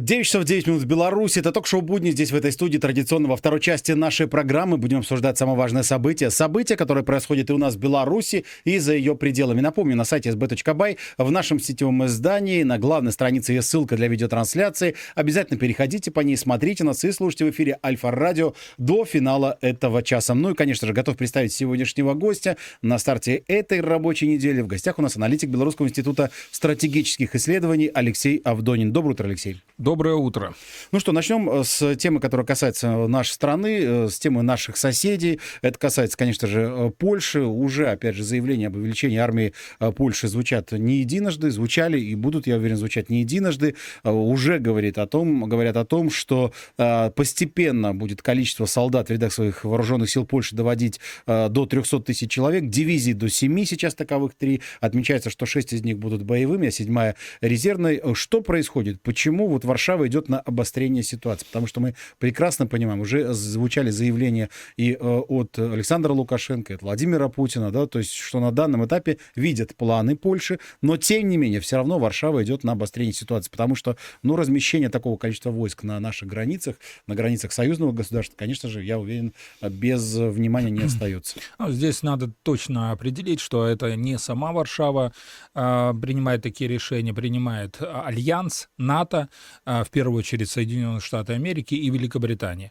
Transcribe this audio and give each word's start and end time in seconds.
9 0.00 0.24
часов 0.24 0.44
9 0.44 0.68
минут 0.68 0.82
в 0.82 0.86
Беларуси. 0.86 1.40
Это 1.40 1.52
ток-шоу 1.52 1.82
«Будни» 1.82 2.12
здесь, 2.12 2.30
в 2.32 2.34
этой 2.34 2.50
студии. 2.50 2.78
Традиционно 2.78 3.28
во 3.28 3.36
второй 3.36 3.60
части 3.60 3.92
нашей 3.92 4.26
программы 4.26 4.78
будем 4.78 5.00
обсуждать 5.00 5.36
самое 5.36 5.58
важное 5.58 5.82
событие. 5.82 6.30
Событие, 6.30 6.78
которое 6.78 7.02
происходит 7.02 7.50
и 7.50 7.52
у 7.52 7.58
нас 7.58 7.74
в 7.74 7.78
Беларуси, 7.78 8.46
и 8.64 8.78
за 8.78 8.94
ее 8.94 9.14
пределами. 9.14 9.60
Напомню, 9.60 9.94
на 9.94 10.04
сайте 10.04 10.30
sb.by, 10.30 10.96
в 11.18 11.30
нашем 11.30 11.60
сетевом 11.60 12.06
издании, 12.06 12.62
на 12.62 12.78
главной 12.78 13.12
странице 13.12 13.52
есть 13.52 13.68
ссылка 13.68 13.96
для 13.96 14.08
видеотрансляции. 14.08 14.94
Обязательно 15.14 15.58
переходите 15.58 16.10
по 16.10 16.20
ней, 16.20 16.38
смотрите 16.38 16.84
нас 16.84 17.04
и 17.04 17.12
слушайте 17.12 17.44
в 17.44 17.50
эфире 17.50 17.78
Альфа-радио 17.84 18.54
до 18.78 19.04
финала 19.04 19.58
этого 19.60 20.02
часа. 20.02 20.32
Ну 20.32 20.52
и, 20.52 20.54
конечно 20.54 20.86
же, 20.86 20.94
готов 20.94 21.18
представить 21.18 21.52
сегодняшнего 21.52 22.14
гостя 22.14 22.56
на 22.80 22.96
старте 22.96 23.42
этой 23.46 23.82
рабочей 23.82 24.26
недели. 24.26 24.62
В 24.62 24.68
гостях 24.68 24.98
у 24.98 25.02
нас 25.02 25.16
аналитик 25.16 25.50
Белорусского 25.50 25.86
института 25.86 26.30
стратегических 26.50 27.34
исследований 27.34 27.90
Алексей 27.92 28.40
Авдонин. 28.42 28.90
Доброе 28.90 29.12
утро, 29.12 29.26
Алексей. 29.26 29.60
Доброе 29.82 30.14
утро. 30.14 30.54
Ну 30.92 31.00
что, 31.00 31.10
начнем 31.10 31.50
э, 31.50 31.64
с 31.64 31.96
темы, 31.96 32.20
которая 32.20 32.46
касается 32.46 33.08
нашей 33.08 33.32
страны, 33.32 33.80
э, 33.82 34.08
с 34.08 34.16
темы 34.16 34.42
наших 34.42 34.76
соседей. 34.76 35.40
Это 35.60 35.76
касается, 35.76 36.16
конечно 36.16 36.46
же, 36.46 36.60
э, 36.60 36.90
Польши. 36.96 37.40
Уже, 37.40 37.88
опять 37.88 38.14
же, 38.14 38.22
заявления 38.22 38.68
об 38.68 38.76
увеличении 38.76 39.16
армии 39.16 39.54
Польши 39.96 40.28
звучат 40.28 40.70
не 40.70 40.98
единожды, 40.98 41.50
звучали 41.50 41.98
и 41.98 42.14
будут, 42.14 42.46
я 42.46 42.58
уверен, 42.58 42.76
звучать 42.76 43.10
не 43.10 43.22
единожды. 43.22 43.74
Уже 44.04 44.60
говорит 44.60 44.98
о 44.98 45.08
том, 45.08 45.48
говорят 45.48 45.76
о 45.76 45.84
том, 45.84 46.10
что 46.10 46.52
постепенно 46.76 47.92
будет 47.92 48.22
количество 48.22 48.66
солдат 48.66 49.08
в 49.08 49.10
рядах 49.10 49.32
своих 49.32 49.64
вооруженных 49.64 50.08
сил 50.08 50.24
Польши 50.24 50.54
доводить 50.54 51.00
до 51.26 51.66
300 51.66 52.00
тысяч 52.00 52.30
человек, 52.30 52.68
дивизий 52.68 53.14
до 53.14 53.28
7, 53.28 53.64
сейчас 53.64 53.96
таковых 53.96 54.34
3. 54.34 54.60
Отмечается, 54.80 55.28
что 55.28 55.44
6 55.44 55.72
из 55.72 55.82
них 55.82 55.98
будут 55.98 56.22
боевыми, 56.22 56.68
а 56.68 56.70
7 56.70 57.14
резервной. 57.40 58.00
Что 58.14 58.42
происходит? 58.42 59.02
Почему 59.02 59.48
вот 59.48 59.64
Варшава 59.72 60.06
идет 60.06 60.28
на 60.28 60.38
обострение 60.38 61.02
ситуации, 61.02 61.46
потому 61.46 61.66
что 61.66 61.80
мы 61.80 61.94
прекрасно 62.18 62.66
понимаем, 62.66 63.00
уже 63.00 63.32
звучали 63.32 63.88
заявления 63.88 64.50
и 64.76 64.92
э, 64.92 64.96
от 64.98 65.58
Александра 65.58 66.12
Лукашенко, 66.12 66.74
и 66.74 66.76
от 66.76 66.82
Владимира 66.82 67.30
Путина, 67.30 67.70
да, 67.70 67.86
то 67.86 67.98
есть, 67.98 68.12
что 68.12 68.38
на 68.38 68.52
данном 68.52 68.84
этапе 68.84 69.16
видят 69.34 69.74
планы 69.74 70.14
Польши, 70.14 70.58
но 70.82 70.98
тем 70.98 71.26
не 71.26 71.38
менее, 71.38 71.60
все 71.60 71.76
равно 71.76 71.98
Варшава 71.98 72.44
идет 72.44 72.64
на 72.64 72.72
обострение 72.72 73.14
ситуации, 73.14 73.50
потому 73.50 73.74
что, 73.74 73.96
ну, 74.22 74.36
размещение 74.36 74.90
такого 74.90 75.16
количества 75.16 75.50
войск 75.50 75.84
на 75.84 75.98
наших 76.00 76.28
границах, 76.28 76.76
на 77.06 77.14
границах 77.14 77.50
союзного 77.50 77.92
государства, 77.92 78.36
конечно 78.36 78.68
же, 78.68 78.84
я 78.84 78.98
уверен, 78.98 79.32
без 79.62 80.14
внимания 80.16 80.70
не 80.70 80.82
остается. 80.82 81.38
Ну, 81.58 81.70
здесь 81.70 82.02
надо 82.02 82.30
точно 82.42 82.90
определить, 82.92 83.40
что 83.40 83.66
это 83.66 83.96
не 83.96 84.18
сама 84.18 84.52
Варшава 84.52 85.14
э, 85.54 85.94
принимает 86.02 86.42
такие 86.42 86.68
решения, 86.68 87.14
принимает 87.14 87.78
Альянс, 87.80 88.68
НАТО, 88.76 89.22
а, 89.22 89.28
в 89.64 89.86
первую 89.90 90.18
очередь 90.18 90.50
Соединенные 90.50 91.00
Штаты 91.00 91.34
Америки 91.34 91.74
и 91.74 91.90
Великобритания. 91.90 92.70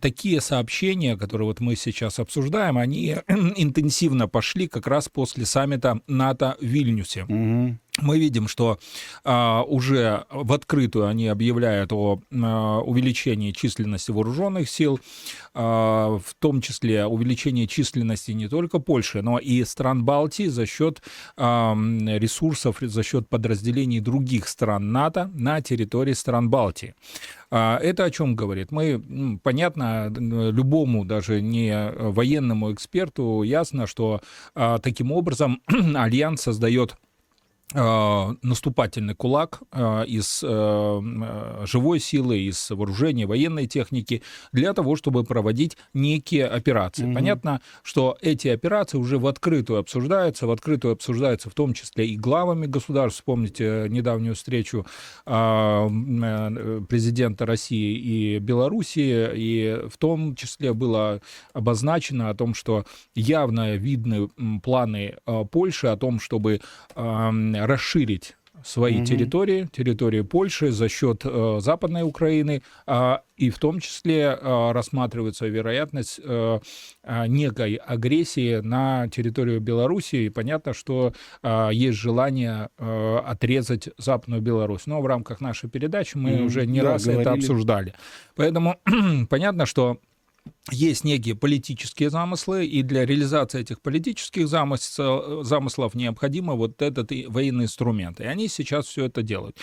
Такие 0.00 0.40
сообщения, 0.40 1.16
которые 1.16 1.46
вот 1.46 1.60
мы 1.60 1.76
сейчас 1.76 2.18
обсуждаем, 2.18 2.76
они 2.76 3.16
интенсивно 3.28 4.26
пошли 4.26 4.66
как 4.66 4.86
раз 4.86 5.08
после 5.08 5.46
саммита 5.46 6.00
НАТО 6.08 6.56
в 6.60 6.64
Вильнюсе. 6.64 7.24
Угу 7.24 7.78
мы 8.00 8.18
видим, 8.18 8.48
что 8.48 8.78
а, 9.24 9.62
уже 9.62 10.24
в 10.30 10.52
открытую 10.52 11.06
они 11.06 11.28
объявляют 11.28 11.92
о 11.92 12.20
а, 12.32 12.78
увеличении 12.80 13.52
численности 13.52 14.10
вооруженных 14.10 14.68
сил, 14.68 15.00
а, 15.54 16.18
в 16.18 16.34
том 16.38 16.60
числе 16.60 17.06
увеличении 17.06 17.66
численности 17.66 18.32
не 18.32 18.48
только 18.48 18.78
Польши, 18.78 19.22
но 19.22 19.38
и 19.38 19.64
стран 19.64 20.04
Балтии 20.04 20.46
за 20.46 20.66
счет 20.66 21.02
а, 21.36 21.76
ресурсов, 21.76 22.76
за 22.80 23.02
счет 23.02 23.28
подразделений 23.28 24.00
других 24.00 24.48
стран 24.48 24.92
НАТО 24.92 25.30
на 25.34 25.60
территории 25.60 26.12
стран 26.12 26.50
Балтии. 26.50 26.94
А, 27.50 27.78
это 27.78 28.04
о 28.04 28.10
чем 28.10 28.36
говорит? 28.36 28.70
Мы, 28.70 29.38
понятно, 29.42 30.08
любому, 30.10 31.04
даже 31.04 31.40
не 31.40 31.92
военному 31.96 32.72
эксперту, 32.72 33.42
ясно, 33.42 33.86
что 33.86 34.20
а, 34.54 34.78
таким 34.78 35.12
образом 35.12 35.62
Альянс 35.94 36.42
создает 36.42 36.96
Э, 37.02 37.07
наступательный 37.74 39.14
кулак 39.14 39.60
э, 39.72 40.06
из 40.06 40.42
э, 40.42 41.00
живой 41.66 42.00
силы, 42.00 42.38
из 42.38 42.70
вооружения, 42.70 43.26
военной 43.26 43.66
техники 43.66 44.22
для 44.52 44.72
того, 44.72 44.96
чтобы 44.96 45.22
проводить 45.24 45.76
некие 45.92 46.46
операции. 46.46 47.04
Mm-hmm. 47.06 47.14
Понятно, 47.14 47.60
что 47.82 48.16
эти 48.22 48.48
операции 48.48 48.96
уже 48.96 49.18
в 49.18 49.26
открытую 49.26 49.80
обсуждаются, 49.80 50.46
в 50.46 50.50
открытую 50.50 50.92
обсуждаются 50.92 51.50
в 51.50 51.54
том 51.54 51.74
числе 51.74 52.06
и 52.06 52.16
главами 52.16 52.64
государств. 52.66 53.20
Вспомните 53.20 53.86
недавнюю 53.90 54.34
встречу 54.34 54.86
президента 56.88 57.44
России 57.44 57.98
и 57.98 58.38
Белоруссии, 58.38 59.28
и 59.34 59.88
в 59.90 59.98
том 59.98 60.34
числе 60.36 60.72
было 60.72 61.20
обозначено 61.52 62.30
о 62.30 62.34
том, 62.34 62.54
что 62.54 62.86
явно 63.14 63.76
видны 63.76 64.28
планы 64.62 65.16
Польши 65.50 65.88
о 65.88 65.96
том, 65.96 66.18
чтобы 66.18 66.60
расширить 67.66 68.34
свои 68.64 68.98
угу. 68.98 69.04
территории, 69.04 69.68
территории 69.72 70.22
Польши 70.22 70.70
за 70.70 70.88
счет 70.88 71.22
э, 71.24 71.58
Западной 71.60 72.02
Украины, 72.02 72.62
э, 72.86 73.16
и 73.36 73.50
в 73.50 73.58
том 73.58 73.80
числе 73.80 74.36
э, 74.40 74.72
рассматривается 74.72 75.46
вероятность 75.46 76.20
э, 76.22 76.58
э, 77.04 77.26
некой 77.26 77.74
агрессии 77.76 78.56
на 78.56 79.08
территорию 79.08 79.60
Беларуси. 79.60 80.16
И 80.16 80.28
понятно, 80.28 80.74
что 80.74 81.12
э, 81.42 81.70
есть 81.72 81.98
желание 81.98 82.68
э, 82.78 83.18
отрезать 83.24 83.88
Западную 83.98 84.42
Беларусь. 84.42 84.86
Но 84.86 85.00
в 85.00 85.06
рамках 85.06 85.40
нашей 85.40 85.70
передачи 85.70 86.16
мы 86.16 86.30
mm, 86.30 86.44
уже 86.44 86.66
не 86.66 86.80
да, 86.80 86.92
раз 86.92 87.04
говорили. 87.04 87.22
это 87.22 87.32
обсуждали. 87.32 87.94
Поэтому 88.34 88.76
понятно, 89.28 89.66
что 89.66 89.98
есть 90.70 91.04
некие 91.04 91.34
политические 91.34 92.10
замыслы, 92.10 92.66
и 92.66 92.82
для 92.82 93.06
реализации 93.06 93.60
этих 93.60 93.80
политических 93.80 94.48
замыслов, 94.48 95.46
замыслов 95.46 95.94
необходимо 95.94 96.54
вот 96.54 96.82
этот 96.82 97.10
военный 97.28 97.64
инструмент. 97.64 98.20
И 98.20 98.24
они 98.24 98.48
сейчас 98.48 98.86
все 98.86 99.06
это 99.06 99.22
делают. 99.22 99.56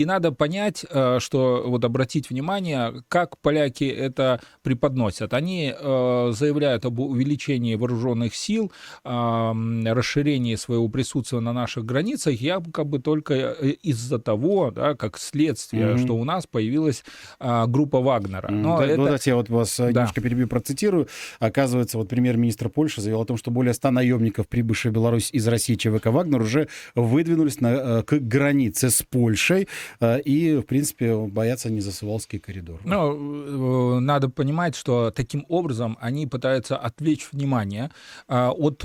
И 0.00 0.06
надо 0.06 0.32
понять, 0.32 0.86
э, 0.88 1.18
что 1.20 1.62
вот 1.66 1.84
обратить 1.84 2.30
внимание, 2.30 3.02
как 3.08 3.36
поляки 3.36 3.84
это 3.84 4.40
преподносят. 4.62 5.34
Они 5.34 5.74
э, 5.78 6.32
заявляют 6.32 6.86
об 6.86 7.00
увеличении 7.00 7.74
вооруженных 7.74 8.34
сил, 8.34 8.72
расширении 9.04 10.54
своего 10.54 10.88
присутствия 10.88 11.40
на 11.40 11.52
наших 11.52 11.84
границах, 11.84 12.40
якобы 12.40 13.00
только 13.00 13.34
э, 13.34 13.72
из-за 13.82 14.18
того, 14.18 14.70
да, 14.70 14.94
как 14.94 15.18
следствие, 15.18 15.88
mm-hmm. 15.88 15.98
что 15.98 16.16
у 16.16 16.24
нас 16.24 16.46
появилась 16.46 17.04
группа 17.38 18.00
Вагнера. 18.00 18.50
Но 18.50 18.80
mm-hmm. 18.80 18.86
это... 18.86 18.96
Ну, 18.96 19.04
давайте 19.04 19.30
я 19.30 19.36
вот 19.36 19.50
вас 19.50 19.76
да. 19.76 19.88
немножко 19.88 20.22
перебью, 20.22 20.48
процитирую. 20.50 21.08
Оказывается, 21.38 21.96
вот 21.96 22.08
премьер-министр 22.10 22.68
Польши 22.68 23.00
заявил 23.00 23.22
о 23.22 23.24
том, 23.24 23.38
что 23.38 23.50
более 23.50 23.72
100 23.72 23.90
наемников, 23.90 24.48
прибывших 24.48 24.92
в 24.92 24.94
Беларусь 24.94 25.30
из 25.32 25.48
России 25.48 25.76
ЧВК 25.76 26.06
«Вагнер», 26.06 26.42
уже 26.42 26.68
выдвинулись 26.94 27.60
на, 27.60 28.02
к 28.02 28.18
границе 28.18 28.90
с 28.90 29.02
Польшей. 29.02 29.68
Э, 30.00 30.20
и, 30.20 30.56
в 30.56 30.62
принципе, 30.62 31.16
боятся 31.16 31.70
не 31.70 31.80
за 31.80 31.92
Сувалский 31.92 32.38
коридор. 32.38 32.80
Ну, 32.84 33.96
э, 33.96 34.00
надо 34.00 34.28
понимать, 34.28 34.74
что 34.74 35.10
таким 35.10 35.46
образом 35.48 35.96
они 36.00 36.26
пытаются 36.26 36.76
отвлечь 36.76 37.28
внимание 37.32 37.90
э, 38.28 38.48
от 38.48 38.84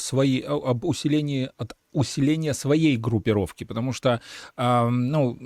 своей, 0.00 0.42
об 0.42 0.84
усилении, 0.84 1.50
от 1.56 1.74
усиление 1.92 2.54
своей 2.54 2.96
группировки, 2.96 3.64
потому 3.64 3.92
что, 3.92 4.20
ну, 4.56 5.36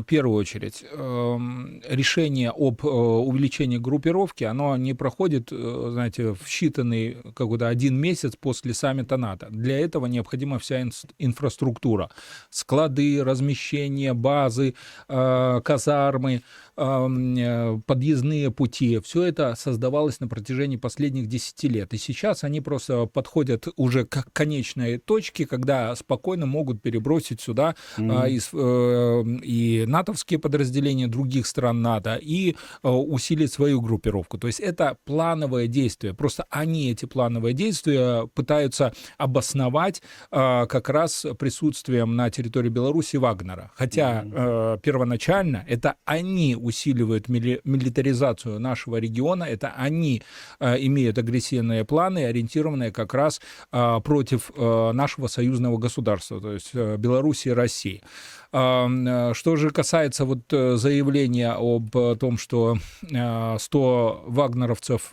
в 0.00 0.04
первую 0.04 0.36
очередь, 0.36 0.82
решение 0.82 2.50
об 2.50 2.84
увеличении 2.84 3.78
группировки, 3.78 4.44
оно 4.44 4.76
не 4.76 4.94
проходит, 4.94 5.50
знаете, 5.50 6.32
в 6.32 6.46
считанный 6.46 7.32
какой-то 7.34 7.68
один 7.68 7.96
месяц 7.96 8.34
после 8.36 8.74
саммита 8.74 9.16
НАТО. 9.16 9.48
Для 9.50 9.78
этого 9.78 10.06
необходима 10.06 10.58
вся 10.58 10.82
инфраструктура. 11.18 12.10
Склады, 12.50 13.22
размещение, 13.22 14.14
базы, 14.14 14.74
казармы, 15.06 16.30
Э, 16.30 16.42
подъездные 16.80 18.50
пути, 18.50 18.98
все 19.00 19.24
это 19.24 19.54
создавалось 19.54 20.20
на 20.20 20.28
протяжении 20.28 20.76
последних 20.76 21.26
10 21.26 21.64
лет. 21.64 21.92
И 21.94 21.98
сейчас 21.98 22.44
они 22.44 22.60
просто 22.60 23.06
подходят 23.06 23.68
уже 23.76 24.04
к 24.04 24.24
конечной 24.32 24.98
точке, 24.98 25.46
когда 25.46 25.94
спокойно 25.94 26.46
могут 26.46 26.80
перебросить 26.80 27.40
сюда 27.40 27.74
mm-hmm. 27.98 28.30
из, 28.30 28.48
э, 28.52 29.44
и 29.44 29.84
натовские 29.86 30.38
подразделения 30.38 31.06
других 31.06 31.46
стран 31.46 31.82
НАТО, 31.82 32.18
и 32.20 32.56
э, 32.82 32.88
усилить 32.88 33.52
свою 33.52 33.80
группировку. 33.80 34.38
То 34.38 34.46
есть 34.46 34.60
это 34.60 34.96
плановое 35.04 35.66
действие. 35.66 36.14
Просто 36.14 36.46
они 36.50 36.90
эти 36.90 37.04
плановые 37.04 37.52
действия 37.52 38.26
пытаются 38.34 38.92
обосновать 39.18 40.02
как 40.30 40.88
раз 40.88 41.26
присутствием 41.38 42.16
на 42.16 42.30
территории 42.30 42.68
Беларуси 42.68 43.16
Вагнера. 43.16 43.70
Хотя 43.74 44.22
mm-hmm. 44.22 44.80
первоначально 44.80 45.64
это 45.68 45.96
они 46.04 46.56
усиливают 46.70 47.28
мили 47.28 47.60
милитаризацию 47.64 48.58
нашего 48.58 48.96
региона. 48.96 49.44
Это 49.44 49.74
они 49.76 50.22
э, 50.60 50.76
имеют 50.86 51.18
агрессивные 51.18 51.84
планы, 51.84 52.24
ориентированные 52.24 52.92
как 52.92 53.14
раз 53.14 53.40
э, 53.72 54.00
против 54.02 54.50
э, 54.56 54.92
нашего 54.92 55.28
союзного 55.28 55.76
государства, 55.78 56.40
то 56.40 56.52
есть 56.52 56.74
Беларуси 56.74 57.48
и 57.48 57.52
России. 57.52 58.02
Что 58.50 59.56
же 59.56 59.70
касается 59.70 60.24
вот 60.24 60.40
заявления 60.50 61.52
об 61.52 61.90
том, 62.18 62.36
что 62.36 62.78
100 63.06 64.24
вагнеровцев 64.26 65.12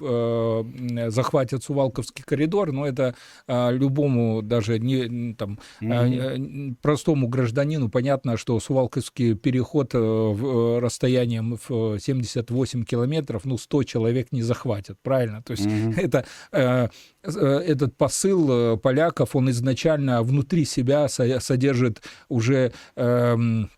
захватят 1.12 1.63
Сувалковский 1.63 2.24
коридор, 2.24 2.72
ну 2.72 2.86
это 2.86 3.13
любому 3.48 4.42
даже 4.42 4.80
не 4.80 5.36
там 5.36 5.60
mm-hmm. 5.81 6.78
простому 6.81 7.28
гражданину 7.28 7.89
понятно, 7.89 8.38
что 8.38 8.60
Сувалковский 8.60 9.36
переход 9.36 9.94
в 9.94 10.80
расстоянием 10.80 11.60
в 11.68 12.00
78 12.00 12.86
километров, 12.86 13.45
ну 13.45 13.57
100 13.57 13.84
человек 13.84 14.31
не 14.31 14.42
захватят, 14.42 14.98
правильно? 15.04 15.44
То 15.44 15.51
есть 15.51 15.66
mm-hmm. 15.66 16.25
это 16.48 16.92
этот 17.28 17.98
посыл 17.98 18.48
э, 18.50 18.78
поляков, 18.78 19.36
он 19.36 19.50
изначально 19.50 20.24
внутри 20.24 20.63
себя 20.66 21.07
содержит 21.10 22.01
уже 22.30 22.72
um, 23.33 23.69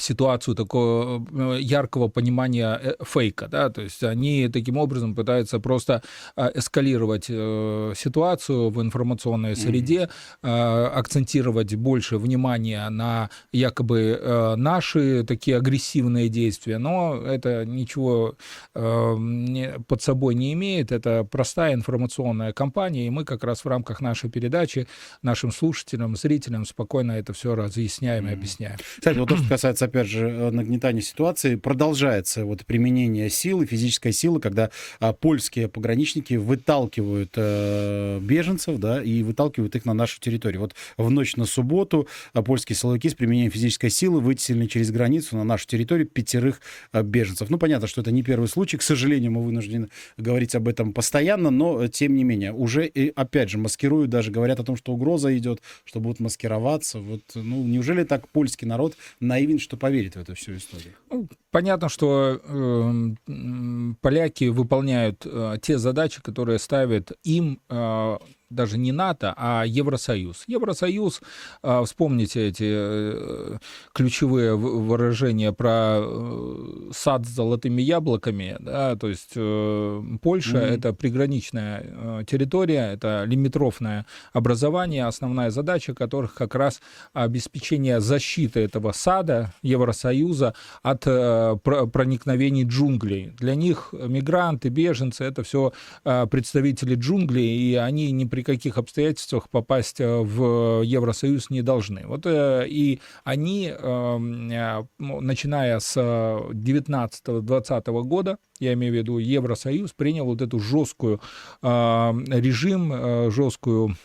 ситуацию 0.00 0.54
такого 0.54 1.24
э, 1.30 1.58
яркого 1.60 2.08
понимания 2.08 2.78
э, 2.82 2.94
фейка, 3.04 3.48
да, 3.48 3.70
то 3.70 3.82
есть 3.82 4.02
они 4.02 4.48
таким 4.48 4.76
образом 4.76 5.14
пытаются 5.14 5.58
просто 5.60 6.02
а, 6.36 6.50
эскалировать 6.54 7.26
э, 7.28 7.92
ситуацию 7.96 8.70
в 8.70 8.80
информационной 8.80 9.56
среде, 9.56 10.08
mm-hmm. 10.42 10.86
акцентировать 10.88 11.74
больше 11.74 12.18
внимания 12.18 12.88
на 12.90 13.30
якобы 13.52 14.54
наши 14.56 15.24
такие 15.24 15.56
агрессивные 15.56 16.28
действия, 16.28 16.78
но 16.78 17.16
это 17.16 17.64
ничего 17.64 18.36
под 18.72 20.02
собой 20.02 20.34
не 20.34 20.52
имеет, 20.52 20.92
это 20.92 21.24
простая 21.24 21.74
информационная 21.74 22.52
кампания, 22.52 23.06
и 23.06 23.10
мы 23.10 23.24
как 23.24 23.44
раз 23.44 23.64
в 23.64 23.68
рамках 23.68 24.00
нашей 24.00 24.30
передачи 24.30 24.86
нашим 25.22 25.52
слушателям, 25.52 26.16
зрителям 26.16 26.64
спокойно 26.64 27.12
это 27.12 27.32
все 27.32 27.54
разъясняем 27.54 28.26
mm-hmm. 28.26 28.30
и 28.30 28.34
объясняем. 28.34 28.76
Кстати, 28.98 29.18
вот 29.18 29.28
то, 29.28 29.36
что 29.36 29.48
касается 29.48 29.87
опять 29.88 30.06
же, 30.06 30.28
э, 30.28 30.50
нагнетания 30.50 31.02
ситуации, 31.02 31.56
продолжается 31.56 32.44
вот 32.44 32.64
применение 32.64 33.28
силы, 33.30 33.66
физической 33.66 34.12
силы, 34.12 34.40
когда 34.40 34.70
а, 35.00 35.12
польские 35.12 35.68
пограничники 35.68 36.34
выталкивают 36.34 37.32
а, 37.36 38.20
беженцев, 38.20 38.78
да, 38.78 39.02
и 39.02 39.22
выталкивают 39.22 39.74
их 39.76 39.84
на 39.84 39.94
нашу 39.94 40.20
территорию. 40.20 40.60
Вот 40.60 40.74
в 40.96 41.10
ночь 41.10 41.36
на 41.36 41.44
субботу 41.44 42.06
а, 42.32 42.42
польские 42.42 42.76
силовики 42.76 43.08
с 43.08 43.14
применением 43.14 43.50
физической 43.50 43.90
силы 43.90 44.20
вытеснили 44.20 44.66
через 44.66 44.90
границу 44.90 45.36
на 45.36 45.44
нашу 45.44 45.66
территорию 45.66 46.06
пятерых 46.06 46.60
а, 46.92 47.02
беженцев. 47.02 47.50
Ну, 47.50 47.58
понятно, 47.58 47.88
что 47.88 48.02
это 48.02 48.12
не 48.12 48.22
первый 48.22 48.48
случай. 48.48 48.76
К 48.76 48.82
сожалению, 48.82 49.32
мы 49.32 49.42
вынуждены 49.42 49.88
говорить 50.16 50.54
об 50.54 50.68
этом 50.68 50.92
постоянно, 50.92 51.50
но 51.50 51.82
э, 51.82 51.88
тем 51.88 52.14
не 52.14 52.24
менее, 52.24 52.52
уже, 52.52 52.86
и, 52.86 53.12
опять 53.14 53.50
же, 53.50 53.58
маскируют, 53.58 54.10
даже 54.10 54.30
говорят 54.30 54.60
о 54.60 54.64
том, 54.64 54.76
что 54.76 54.92
угроза 54.92 55.36
идет, 55.36 55.60
что 55.84 56.00
будут 56.00 56.20
маскироваться. 56.20 56.98
Вот, 56.98 57.22
ну, 57.34 57.64
неужели 57.64 58.04
так 58.04 58.28
польский 58.28 58.66
народ 58.66 58.96
наивен, 59.20 59.58
что 59.58 59.76
поверит 59.78 60.16
в 60.16 60.20
эту 60.20 60.34
всю 60.34 60.56
историю? 60.56 60.94
Ну, 61.10 61.28
понятно, 61.50 61.88
что 61.88 62.40
э, 62.42 63.94
поляки 64.00 64.44
выполняют 64.44 65.24
э, 65.24 65.56
те 65.62 65.78
задачи, 65.78 66.20
которые 66.20 66.58
ставят 66.58 67.12
им 67.24 67.60
э, 67.68 68.18
даже 68.50 68.78
не 68.78 68.92
НАТО, 68.92 69.34
а 69.36 69.64
Евросоюз. 69.66 70.44
Евросоюз, 70.46 71.20
а, 71.62 71.84
вспомните 71.84 72.48
эти 72.48 72.64
э, 72.66 73.58
ключевые 73.92 74.56
выражения 74.56 75.52
про 75.52 75.98
э, 76.00 76.90
сад 76.92 77.26
с 77.26 77.28
золотыми 77.28 77.82
яблоками, 77.82 78.56
да, 78.58 78.96
то 78.96 79.08
есть 79.08 79.32
э, 79.36 80.02
Польша 80.22 80.58
mm-hmm. 80.58 80.76
это 80.76 80.92
приграничная 80.92 82.24
территория, 82.24 82.92
это 82.92 83.24
лимитрофное 83.26 84.06
образование, 84.32 85.06
основная 85.06 85.50
задача 85.50 85.94
которых 85.94 86.34
как 86.34 86.54
раз 86.54 86.80
обеспечение 87.12 88.00
защиты 88.00 88.60
этого 88.60 88.92
сада 88.92 89.52
Евросоюза 89.62 90.54
от 90.82 91.02
проникновений 91.02 92.64
джунглей. 92.64 93.32
Для 93.38 93.54
них 93.54 93.92
мигранты, 93.92 94.68
беженцы 94.68 95.24
это 95.24 95.42
все 95.42 95.72
представители 96.02 96.94
джунглей, 96.94 97.56
и 97.56 97.74
они 97.74 98.10
не 98.12 98.26
при 98.38 98.44
каких 98.44 98.78
обстоятельствах 98.78 99.50
попасть 99.50 100.00
э, 100.00 100.06
в 100.06 100.82
Евросоюз 100.82 101.50
не 101.50 101.60
должны. 101.60 102.06
Вот 102.06 102.24
э, 102.24 102.68
и 102.68 103.00
они, 103.24 103.74
эм, 103.76 104.48
э, 104.48 104.86
начиная 105.00 105.80
с 105.80 105.96
19-20 105.96 108.02
года, 108.04 108.38
я 108.60 108.74
имею 108.74 108.92
в 108.92 108.96
виду 108.96 109.18
Евросоюз, 109.18 109.92
принял 109.92 110.24
вот 110.24 110.40
эту 110.40 110.60
жесткую 110.60 111.20
режим, 111.62 113.30
жесткую 113.30 113.96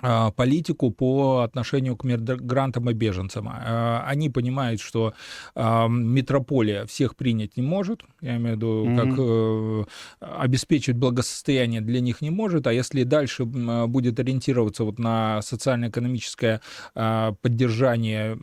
политику 0.00 0.90
по 0.90 1.40
отношению 1.40 1.96
к 1.96 2.04
мигрантам 2.04 2.90
и 2.90 2.92
беженцам. 2.92 3.48
А, 3.50 4.04
они 4.06 4.28
понимают, 4.28 4.80
что 4.80 5.14
а, 5.54 5.88
метрополия 5.88 6.84
всех 6.84 7.16
принять 7.16 7.56
не 7.56 7.62
может, 7.62 8.02
я 8.20 8.36
имею 8.36 8.54
в 8.54 8.56
виду, 8.56 8.86
mm-hmm. 8.86 8.96
как 8.96 10.28
э, 10.30 10.36
обеспечить 10.42 10.96
благосостояние 10.96 11.80
для 11.80 12.00
них 12.00 12.20
не 12.20 12.30
может, 12.30 12.66
а 12.66 12.72
если 12.72 13.04
дальше 13.04 13.44
будет 13.44 14.20
ориентироваться 14.20 14.84
вот 14.84 14.98
на 14.98 15.40
социально-экономическое 15.42 16.60
поддержание 16.94 18.36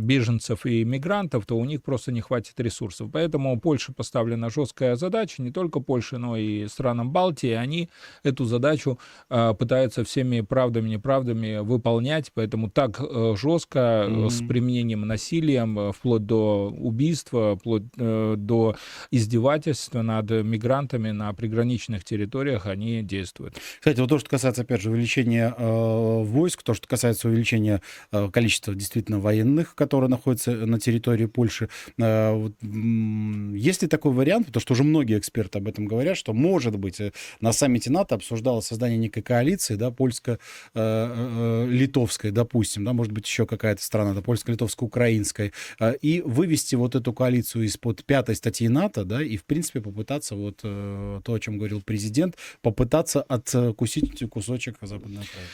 беженцев 0.00 0.64
и 0.66 0.84
мигрантов, 0.84 1.46
то 1.46 1.56
у 1.56 1.64
них 1.64 1.82
просто 1.82 2.12
не 2.12 2.20
хватит 2.20 2.58
ресурсов. 2.60 3.10
Поэтому 3.12 3.58
Польша 3.60 3.92
поставлена 3.92 4.50
жесткая 4.50 4.96
задача, 4.96 5.42
не 5.42 5.50
только 5.50 5.80
Польше, 5.80 6.18
но 6.18 6.36
и 6.36 6.66
странам 6.68 7.10
Балтии, 7.10 7.50
они 7.50 7.90
эту 8.22 8.44
задачу 8.44 8.98
пытаются 9.28 10.04
всеми 10.04 10.40
правдами 10.40 10.69
правдами, 10.70 10.88
неправдами 10.88 11.58
выполнять, 11.58 12.30
поэтому 12.32 12.70
так 12.70 13.00
э, 13.00 13.34
жестко 13.36 13.78
mm-hmm. 13.78 14.30
с 14.30 14.46
применением 14.46 15.06
насилия, 15.06 15.66
э, 15.66 15.92
вплоть 15.92 16.26
до 16.26 16.70
убийства, 16.70 17.56
вплоть 17.56 17.82
до 17.96 18.76
издевательства 19.10 20.02
над 20.02 20.30
мигрантами 20.30 21.10
на 21.10 21.32
приграничных 21.32 22.04
территориях 22.04 22.66
они 22.66 23.02
действуют. 23.02 23.56
Кстати, 23.78 24.00
вот 24.00 24.08
то, 24.08 24.18
что 24.18 24.30
касается, 24.30 24.62
опять 24.62 24.80
же, 24.80 24.90
увеличения 24.90 25.54
э, 25.56 26.22
войск, 26.24 26.62
то, 26.62 26.74
что 26.74 26.86
касается 26.86 27.28
увеличения 27.28 27.80
э, 28.12 28.28
количества 28.32 28.74
действительно 28.74 29.18
военных, 29.18 29.74
которые 29.74 30.08
находятся 30.10 30.52
на 30.52 30.78
территории 30.78 31.26
Польши, 31.26 31.68
э, 31.98 32.32
вот, 32.32 32.52
есть 32.62 33.82
ли 33.82 33.88
такой 33.88 34.12
вариант, 34.12 34.46
потому 34.46 34.60
что 34.60 34.74
уже 34.74 34.84
многие 34.84 35.18
эксперты 35.18 35.58
об 35.58 35.68
этом 35.68 35.86
говорят, 35.86 36.16
что, 36.16 36.32
может 36.32 36.76
быть, 36.76 37.00
на 37.40 37.52
саммите 37.52 37.90
НАТО 37.90 38.14
обсуждалось 38.14 38.66
создание 38.66 38.98
некой 38.98 39.22
коалиции, 39.22 39.74
да, 39.74 39.90
польско 39.90 40.38
Э, 40.74 41.64
э, 41.64 41.66
литовской, 41.68 42.30
допустим, 42.30 42.84
да, 42.84 42.92
может 42.92 43.12
быть, 43.12 43.26
еще 43.26 43.46
какая-то 43.46 43.82
страна, 43.82 44.14
да, 44.14 44.22
польско-литовско-украинской, 44.22 45.52
э, 45.80 45.94
и 46.00 46.22
вывести 46.22 46.76
вот 46.76 46.94
эту 46.94 47.12
коалицию 47.12 47.64
из-под 47.64 48.04
пятой 48.04 48.36
статьи 48.36 48.68
НАТО, 48.68 49.04
да, 49.04 49.22
и, 49.22 49.36
в 49.36 49.44
принципе, 49.44 49.80
попытаться 49.80 50.34
вот 50.34 50.58
то, 50.58 51.22
о 51.26 51.38
чем 51.38 51.58
говорил 51.58 51.82
президент, 51.82 52.36
попытаться 52.62 53.22
откусить 53.22 54.28
кусочек 54.30 54.76
западной 54.80 55.22
Украины. 55.22 55.48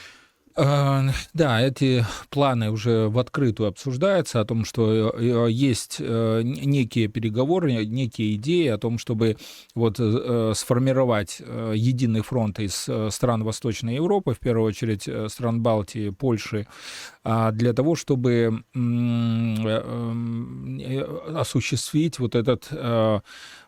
Э, 0.57 1.03
да, 1.35 1.61
эти 1.61 2.05
планы 2.31 2.71
уже 2.71 3.09
в 3.09 3.19
открытую 3.19 3.69
обсуждаются, 3.69 4.41
о 4.41 4.45
том, 4.45 4.65
что 4.65 5.11
э, 5.11 5.49
есть 5.51 5.97
э, 6.01 6.41
некие 6.43 7.09
переговоры, 7.09 7.85
некие 7.85 8.37
идеи 8.37 8.69
о 8.69 8.79
том, 8.79 8.99
чтобы 8.99 9.37
вот 9.75 9.97
сформировать 9.97 11.41
единый 11.41 12.23
фронт 12.23 12.59
из 12.59 12.89
стран 13.15 13.45
Восточной 13.45 13.97
Европы, 13.97 14.35
в 14.35 14.39
первую 14.39 14.67
очередь 14.67 15.09
стран 15.31 15.63
Балтии, 15.63 16.11
Польши, 16.11 16.67
а 17.25 17.53
для 17.53 17.73
того, 17.73 17.95
чтобы 17.95 18.65
осуществить 21.35 22.19
вот 22.19 22.35
этот 22.35 22.69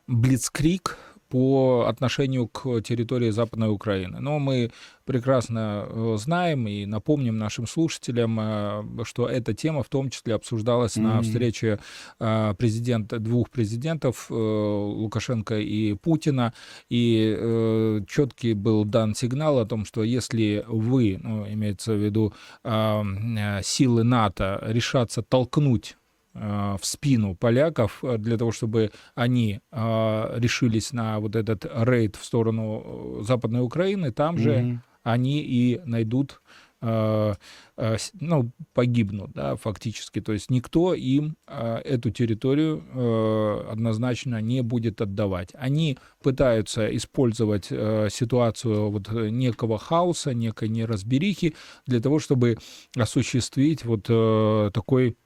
блицкрик, 0.07 0.97
по 1.29 1.87
отношению 1.89 2.49
к 2.49 2.81
территории 2.83 3.31
Западной 3.31 3.71
Украины. 3.71 4.21
Но 4.21 4.39
мы 4.39 4.71
прекрасно 5.05 5.87
э, 5.89 6.17
знаем 6.19 6.69
и 6.69 6.87
напомним 6.87 7.39
нашим 7.39 7.67
слушателям, 7.67 8.39
э, 8.41 9.05
что 9.05 9.27
эта 9.27 9.55
тема 9.55 9.83
в 9.83 9.89
том 9.89 10.11
числе 10.11 10.35
обсуждалась 10.35 10.97
mm-hmm. 10.97 11.03
на 11.03 11.23
встрече 11.23 11.81
э, 12.21 12.55
президента, 12.59 13.19
двух 13.19 13.49
президентов, 13.51 14.27
Лукашенко 14.31 15.59
и 15.59 15.95
Путина, 15.95 16.53
и 16.91 18.03
четкий 18.07 18.55
был 18.55 18.85
дан 18.85 19.15
сигнал 19.15 19.59
о 19.59 19.67
том, 19.67 19.85
что 19.85 20.03
если 20.03 20.65
вы, 20.69 21.19
ну, 21.23 21.47
имеется 21.47 21.95
в 21.95 22.05
виду 22.05 22.33
силы 23.63 24.03
НАТО, 24.05 24.63
решатся 24.67 25.23
толкнуть 25.23 25.97
в 26.35 26.81
спину 26.83 27.35
поляков 27.35 28.05
э, 28.05 28.19
для 28.19 28.37
того, 28.37 28.53
чтобы 28.53 28.91
они 29.15 29.61
э, 29.71 30.39
решились 30.39 30.93
на 30.93 31.19
вот 31.21 31.37
этот 31.37 31.67
рейд 31.75 32.17
в 32.17 32.25
сторону 32.25 33.23
Западной 33.23 33.63
Украины, 33.63 34.13
там 34.13 34.37
mm-hmm. 34.37 34.41
же 34.41 34.81
они 35.03 35.41
и 35.41 35.81
найдут 35.85 36.41
ну, 36.81 38.53
погибнут, 38.73 39.33
да, 39.33 39.57
фактически. 39.57 40.21
То 40.21 40.33
есть 40.33 40.49
никто 40.49 40.95
им 40.95 41.37
эту 41.47 42.13
территорию 42.13 43.69
однозначно 43.69 44.41
не 44.41 44.63
будет 44.63 45.01
отдавать. 45.01 45.51
Они 45.55 45.99
пытаются 46.23 46.87
использовать 46.95 47.65
ситуацию 47.65 48.91
вот 48.91 49.11
некого 49.11 49.77
хаоса, 49.77 50.35
некой 50.35 50.69
неразберихи 50.69 51.57
для 51.89 51.99
того, 52.01 52.21
чтобы 52.21 52.59
осуществить 52.97 53.85
вот 53.85 54.05
такой 54.73 55.17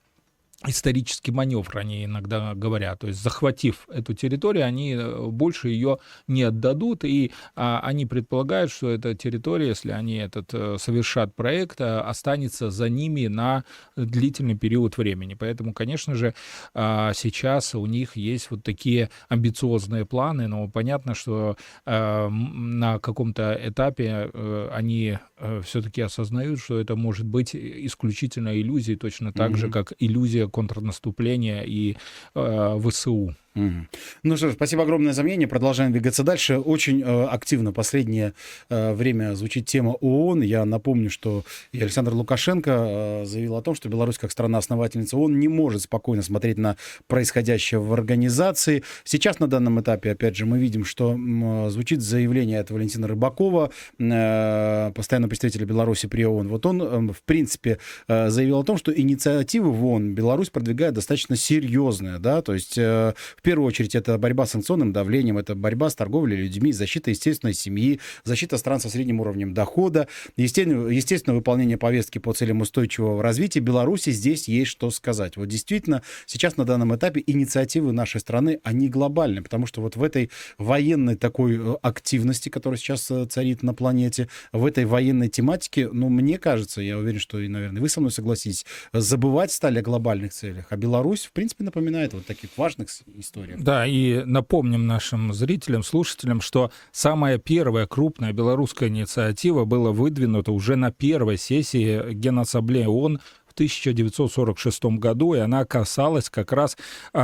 исторический 0.66 1.32
маневр, 1.32 1.78
они 1.78 2.04
иногда 2.04 2.54
говорят. 2.54 3.00
То 3.00 3.08
есть, 3.08 3.22
захватив 3.22 3.86
эту 3.88 4.14
территорию, 4.14 4.66
они 4.66 4.94
э, 4.94 5.26
больше 5.28 5.68
ее 5.68 5.98
не 6.26 6.42
отдадут, 6.42 7.04
и 7.04 7.32
а, 7.54 7.80
они 7.80 8.06
предполагают, 8.06 8.70
что 8.70 8.90
эта 8.90 9.14
территория, 9.14 9.68
если 9.68 9.90
они 9.90 10.16
этот 10.16 10.52
э, 10.52 10.76
совершат 10.78 11.34
проект, 11.34 11.80
а, 11.80 12.02
останется 12.02 12.70
за 12.70 12.88
ними 12.88 13.26
на 13.26 13.64
длительный 13.96 14.56
период 14.56 14.96
времени. 14.96 15.34
Поэтому, 15.34 15.72
конечно 15.72 16.14
же, 16.14 16.34
а, 16.74 17.12
сейчас 17.14 17.74
у 17.74 17.86
них 17.86 18.16
есть 18.16 18.50
вот 18.50 18.62
такие 18.62 19.10
амбициозные 19.28 20.04
планы, 20.04 20.46
но 20.46 20.68
понятно, 20.68 21.14
что 21.14 21.56
на 21.84 22.98
каком-то 23.00 23.58
этапе 23.62 24.30
они 24.72 25.18
все-таки 25.62 26.00
осознают, 26.00 26.60
что 26.60 26.78
это 26.78 26.96
может 26.96 27.26
быть 27.26 27.54
исключительно 27.54 28.58
иллюзией, 28.60 28.96
точно 28.96 29.32
так 29.32 29.52
mm-hmm. 29.52 29.56
же, 29.56 29.70
как 29.70 29.92
иллюзия 29.98 30.48
контрнаступления 30.52 31.62
и 31.62 31.96
э, 32.34 32.80
ВСУ. 32.84 33.34
Ну 33.54 34.36
что 34.36 34.50
ж, 34.50 34.54
спасибо 34.54 34.82
огромное 34.82 35.12
за 35.12 35.22
мнение. 35.22 35.46
Продолжаем 35.46 35.92
двигаться 35.92 36.22
дальше. 36.22 36.58
Очень 36.58 37.02
э, 37.02 37.24
активно 37.26 37.72
последнее 37.72 38.32
э, 38.70 38.94
время 38.94 39.34
звучит 39.34 39.66
тема 39.66 39.90
ООН. 40.00 40.40
Я 40.40 40.64
напомню, 40.64 41.10
что 41.10 41.44
и 41.72 41.80
Александр 41.80 42.14
Лукашенко 42.14 42.70
э, 42.70 43.24
заявил 43.26 43.56
о 43.56 43.62
том, 43.62 43.74
что 43.74 43.90
Беларусь 43.90 44.16
как 44.16 44.30
страна-основательница 44.30 45.18
ООН 45.18 45.38
не 45.38 45.48
может 45.48 45.82
спокойно 45.82 46.22
смотреть 46.22 46.56
на 46.56 46.76
происходящее 47.08 47.80
в 47.80 47.92
организации. 47.92 48.84
Сейчас 49.04 49.38
на 49.38 49.48
данном 49.48 49.80
этапе, 49.80 50.12
опять 50.12 50.34
же, 50.34 50.46
мы 50.46 50.58
видим, 50.58 50.86
что 50.86 51.14
э, 51.14 51.70
звучит 51.70 52.00
заявление 52.00 52.60
от 52.60 52.70
Валентина 52.70 53.06
Рыбакова, 53.06 53.70
э, 53.98 54.92
постоянного 54.94 55.28
представителя 55.28 55.66
Беларуси 55.66 56.06
при 56.06 56.24
ООН. 56.24 56.48
Вот 56.48 56.64
он, 56.64 56.82
э, 56.82 57.12
в 57.12 57.22
принципе, 57.24 57.78
э, 58.08 58.30
заявил 58.30 58.60
о 58.60 58.64
том, 58.64 58.78
что 58.78 58.98
инициативы 58.98 59.70
в 59.70 59.84
ООН 59.84 60.14
Беларусь 60.14 60.48
продвигает 60.48 60.94
достаточно 60.94 61.36
серьезные, 61.36 62.18
да, 62.18 62.40
то 62.40 62.54
есть 62.54 62.78
э, 62.78 63.12
в 63.42 63.44
первую 63.44 63.66
очередь 63.66 63.96
это 63.96 64.16
борьба 64.18 64.46
с 64.46 64.50
санкционным 64.50 64.92
давлением, 64.92 65.36
это 65.36 65.56
борьба 65.56 65.90
с 65.90 65.96
торговлей 65.96 66.36
людьми, 66.36 66.70
защита 66.70 67.10
естественной 67.10 67.54
семьи, 67.54 67.98
защита 68.22 68.56
стран 68.56 68.78
со 68.78 68.88
средним 68.88 69.18
уровнем 69.18 69.52
дохода, 69.52 70.06
естественно, 70.36 70.86
естественно 70.86 71.34
выполнение 71.34 71.76
повестки 71.76 72.18
по 72.18 72.32
целям 72.34 72.60
устойчивого 72.60 73.20
развития. 73.20 73.58
Беларуси 73.58 74.10
здесь 74.10 74.46
есть 74.46 74.70
что 74.70 74.92
сказать. 74.92 75.36
Вот 75.36 75.48
действительно, 75.48 76.02
сейчас 76.24 76.56
на 76.56 76.64
данном 76.64 76.94
этапе 76.94 77.20
инициативы 77.26 77.90
нашей 77.90 78.20
страны, 78.20 78.60
они 78.62 78.88
глобальны, 78.88 79.42
потому 79.42 79.66
что 79.66 79.80
вот 79.80 79.96
в 79.96 80.04
этой 80.04 80.30
военной 80.56 81.16
такой 81.16 81.58
э, 81.58 81.74
активности, 81.82 82.48
которая 82.48 82.78
сейчас 82.78 83.10
э, 83.10 83.26
царит 83.26 83.64
на 83.64 83.74
планете, 83.74 84.28
в 84.52 84.64
этой 84.64 84.84
военной 84.84 85.28
тематике, 85.28 85.88
ну, 85.88 86.08
мне 86.08 86.38
кажется, 86.38 86.80
я 86.80 86.96
уверен, 86.96 87.18
что, 87.18 87.40
и, 87.40 87.48
наверное, 87.48 87.82
вы 87.82 87.88
со 87.88 87.98
мной 87.98 88.12
согласитесь, 88.12 88.64
забывать 88.92 89.50
стали 89.50 89.80
о 89.80 89.82
глобальных 89.82 90.32
целях. 90.32 90.66
А 90.70 90.76
Беларусь, 90.76 91.24
в 91.24 91.32
принципе, 91.32 91.64
напоминает 91.64 92.14
вот 92.14 92.24
таких 92.24 92.50
важных 92.56 92.88
история. 93.32 93.56
Да, 93.58 93.86
и 93.86 94.22
напомним 94.24 94.86
нашим 94.86 95.32
зрителям, 95.32 95.82
слушателям, 95.82 96.40
что 96.40 96.70
самая 96.90 97.38
первая 97.38 97.86
крупная 97.86 98.32
белорусская 98.32 98.88
инициатива 98.88 99.64
была 99.64 99.90
выдвинута 99.90 100.52
уже 100.52 100.76
на 100.76 100.92
первой 100.92 101.38
сессии 101.38 102.12
Генассамблеи 102.12 102.86
ООН 102.86 103.20
в 103.52 103.54
1946 103.54 104.84
году, 104.98 105.34
и 105.34 105.38
она 105.38 105.64
касалась 105.64 106.30
как 106.30 106.52
раз 106.52 106.76
э, 107.12 107.18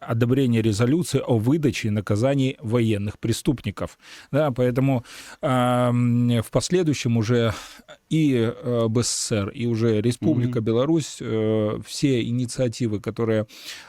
одобрения 0.00 0.62
резолюции 0.62 1.22
о 1.24 1.38
выдаче 1.38 1.88
и 1.88 1.90
наказании 1.90 2.56
военных 2.60 3.18
преступников. 3.18 3.98
Да, 4.30 4.50
поэтому 4.50 5.04
э, 5.40 5.48
в 5.50 6.50
последующем 6.50 7.16
уже 7.16 7.54
и 8.10 8.34
э, 8.34 8.86
БССР, 8.88 9.48
и 9.48 9.66
уже 9.66 10.00
Республика 10.00 10.58
mm-hmm. 10.58 10.62
Беларусь, 10.62 11.18
э, 11.20 11.80
все 11.86 12.22
инициативы, 12.22 13.00
которые 13.00 13.46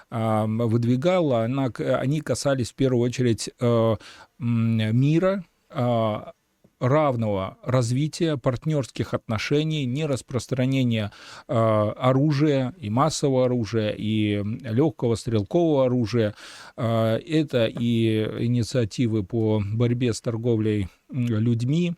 э, 0.10 0.46
выдвигала, 0.48 1.44
она, 1.44 1.66
они 2.00 2.22
касались 2.22 2.72
в 2.72 2.76
первую 2.76 3.04
очередь 3.04 3.50
э, 3.60 3.96
мира, 4.40 5.44
э, 5.70 6.18
равного 6.80 7.58
развития 7.64 8.38
партнерских 8.38 9.14
отношений, 9.14 9.86
нераспространения 9.86 11.12
э, 11.48 11.54
оружия 11.54 12.74
и 12.78 12.90
массового 12.90 13.46
оружия, 13.46 13.92
и 13.92 14.44
легкого 14.62 15.16
стрелкового 15.16 15.86
оружия. 15.86 16.36
Э, 16.76 17.18
это 17.18 17.66
и 17.66 18.46
инициативы 18.46 19.24
по 19.24 19.62
борьбе 19.74 20.14
с 20.14 20.22
торговлей 20.22 20.88
людьми, 21.10 21.96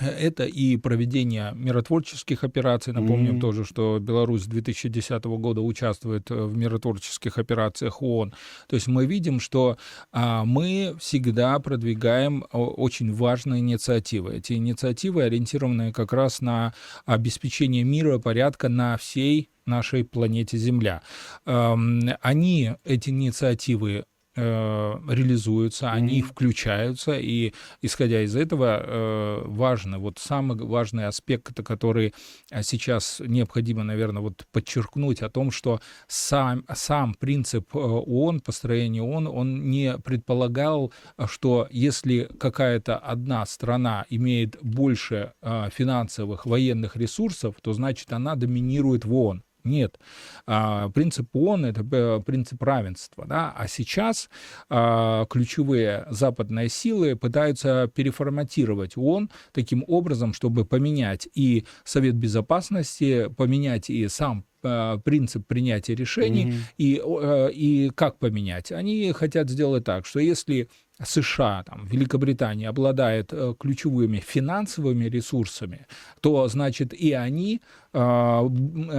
это 0.00 0.44
и 0.44 0.76
проведение 0.76 1.52
миротворческих 1.54 2.44
операций. 2.44 2.92
Напомним 2.92 3.36
mm-hmm. 3.36 3.40
тоже, 3.40 3.64
что 3.64 3.98
Беларусь 4.00 4.44
с 4.44 4.46
2010 4.46 5.24
года 5.24 5.60
участвует 5.60 6.30
э, 6.30 6.34
в 6.34 6.56
миротворческих 6.56 7.38
операциях 7.38 8.02
ООН. 8.02 8.32
То 8.68 8.74
есть 8.74 8.88
мы 8.88 9.06
видим, 9.06 9.38
что 9.38 9.76
а, 10.10 10.44
мы 10.44 10.96
всегда 10.98 11.58
продвигаем 11.58 12.44
очень 12.52 13.12
важные 13.12 13.60
инициативы. 13.60 14.36
Эти 14.36 14.54
инициативы 14.54 15.24
ориентированы 15.24 15.92
как 15.92 16.12
раз 16.12 16.40
на 16.40 16.72
обеспечение 17.04 17.84
мира 17.84 18.16
и 18.16 18.20
порядка 18.20 18.68
на 18.68 18.96
всей 18.96 19.50
нашей 19.66 20.04
планете 20.04 20.56
Земля. 20.56 21.02
Эм, 21.46 22.00
они, 22.20 22.72
эти 22.84 23.10
инициативы, 23.10 24.04
реализуются, 24.34 25.86
mm-hmm. 25.86 25.90
они 25.90 26.22
включаются, 26.22 27.12
и 27.18 27.52
исходя 27.82 28.22
из 28.22 28.34
этого 28.34 28.82
э, 28.82 29.42
важно, 29.46 29.98
вот 29.98 30.18
самый 30.18 30.58
важный 30.58 31.06
аспект, 31.06 31.62
который 31.62 32.14
сейчас 32.62 33.20
необходимо, 33.20 33.84
наверное, 33.84 34.22
вот 34.22 34.46
подчеркнуть 34.52 35.22
о 35.22 35.28
том, 35.28 35.50
что 35.50 35.80
сам, 36.08 36.64
сам 36.72 37.14
принцип 37.14 37.74
э, 37.74 37.78
ООН, 37.78 38.40
построения 38.40 39.02
ООН, 39.02 39.26
он 39.26 39.70
не 39.70 39.98
предполагал, 39.98 40.92
что 41.26 41.68
если 41.70 42.28
какая-то 42.38 42.96
одна 42.96 43.44
страна 43.46 44.06
имеет 44.08 44.56
больше 44.62 45.32
э, 45.42 45.68
финансовых, 45.72 46.46
военных 46.46 46.96
ресурсов, 46.96 47.56
то 47.62 47.72
значит 47.72 48.12
она 48.12 48.34
доминирует 48.34 49.04
в 49.04 49.14
ООН. 49.14 49.42
Нет. 49.64 49.98
А, 50.46 50.88
принцип 50.90 51.34
ООН— 51.34 51.64
это 51.66 51.86
э, 51.90 52.20
принцип 52.24 52.62
равенства. 52.62 53.26
Да? 53.26 53.54
А 53.56 53.68
сейчас 53.68 54.28
а, 54.68 55.26
ключевые 55.26 56.06
западные 56.10 56.68
силы 56.68 57.16
пытаются 57.16 57.90
переформатировать 57.94 58.96
ООН 58.96 59.30
таким 59.52 59.84
образом, 59.86 60.34
чтобы 60.34 60.64
поменять 60.64 61.28
и 61.34 61.64
Совет 61.84 62.14
Безопасности, 62.14 63.28
поменять 63.36 63.90
и 63.90 64.08
сам 64.08 64.44
э, 64.62 64.98
принцип 65.04 65.46
принятия 65.46 65.94
решений 65.94 66.46
mm-hmm. 66.46 66.74
и, 66.78 67.02
э, 67.04 67.50
и 67.52 67.90
как 67.90 68.18
поменять. 68.18 68.72
Они 68.72 69.12
хотят 69.12 69.48
сделать 69.50 69.84
так, 69.84 70.06
что 70.06 70.20
если 70.20 70.68
США, 71.04 71.64
там, 71.64 71.86
Великобритания 71.86 72.68
обладает 72.68 73.32
э, 73.32 73.54
ключевыми 73.58 74.18
финансовыми 74.18 75.06
ресурсами, 75.06 75.86
то, 76.20 76.48
значит, 76.48 76.92
и 76.92 77.12
они 77.12 77.60
э, 77.92 78.48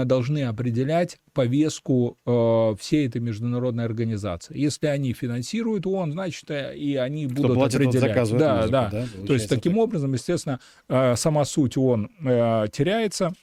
должны 0.05 0.43
определять 0.43 1.17
повестку 1.33 2.17
э, 2.25 2.75
всей 2.79 3.07
этой 3.07 3.21
международной 3.21 3.85
организации. 3.85 4.57
Если 4.57 4.87
они 4.87 5.13
финансируют 5.13 5.85
ООН, 5.85 6.11
значит, 6.13 6.49
и 6.51 6.95
они 6.95 7.27
Кто 7.27 7.47
будут 7.49 7.73
определять. 7.73 7.93
Заказ 7.93 8.29
да, 8.31 8.55
музыку, 8.55 8.71
да. 8.71 8.89
да 8.91 9.05
то 9.25 9.33
есть, 9.33 9.49
таким 9.49 9.73
так. 9.73 9.81
образом, 9.81 10.13
естественно, 10.13 10.59
сама 11.15 11.45
суть 11.45 11.77
ООН 11.77 12.09
теряется, 12.71 13.33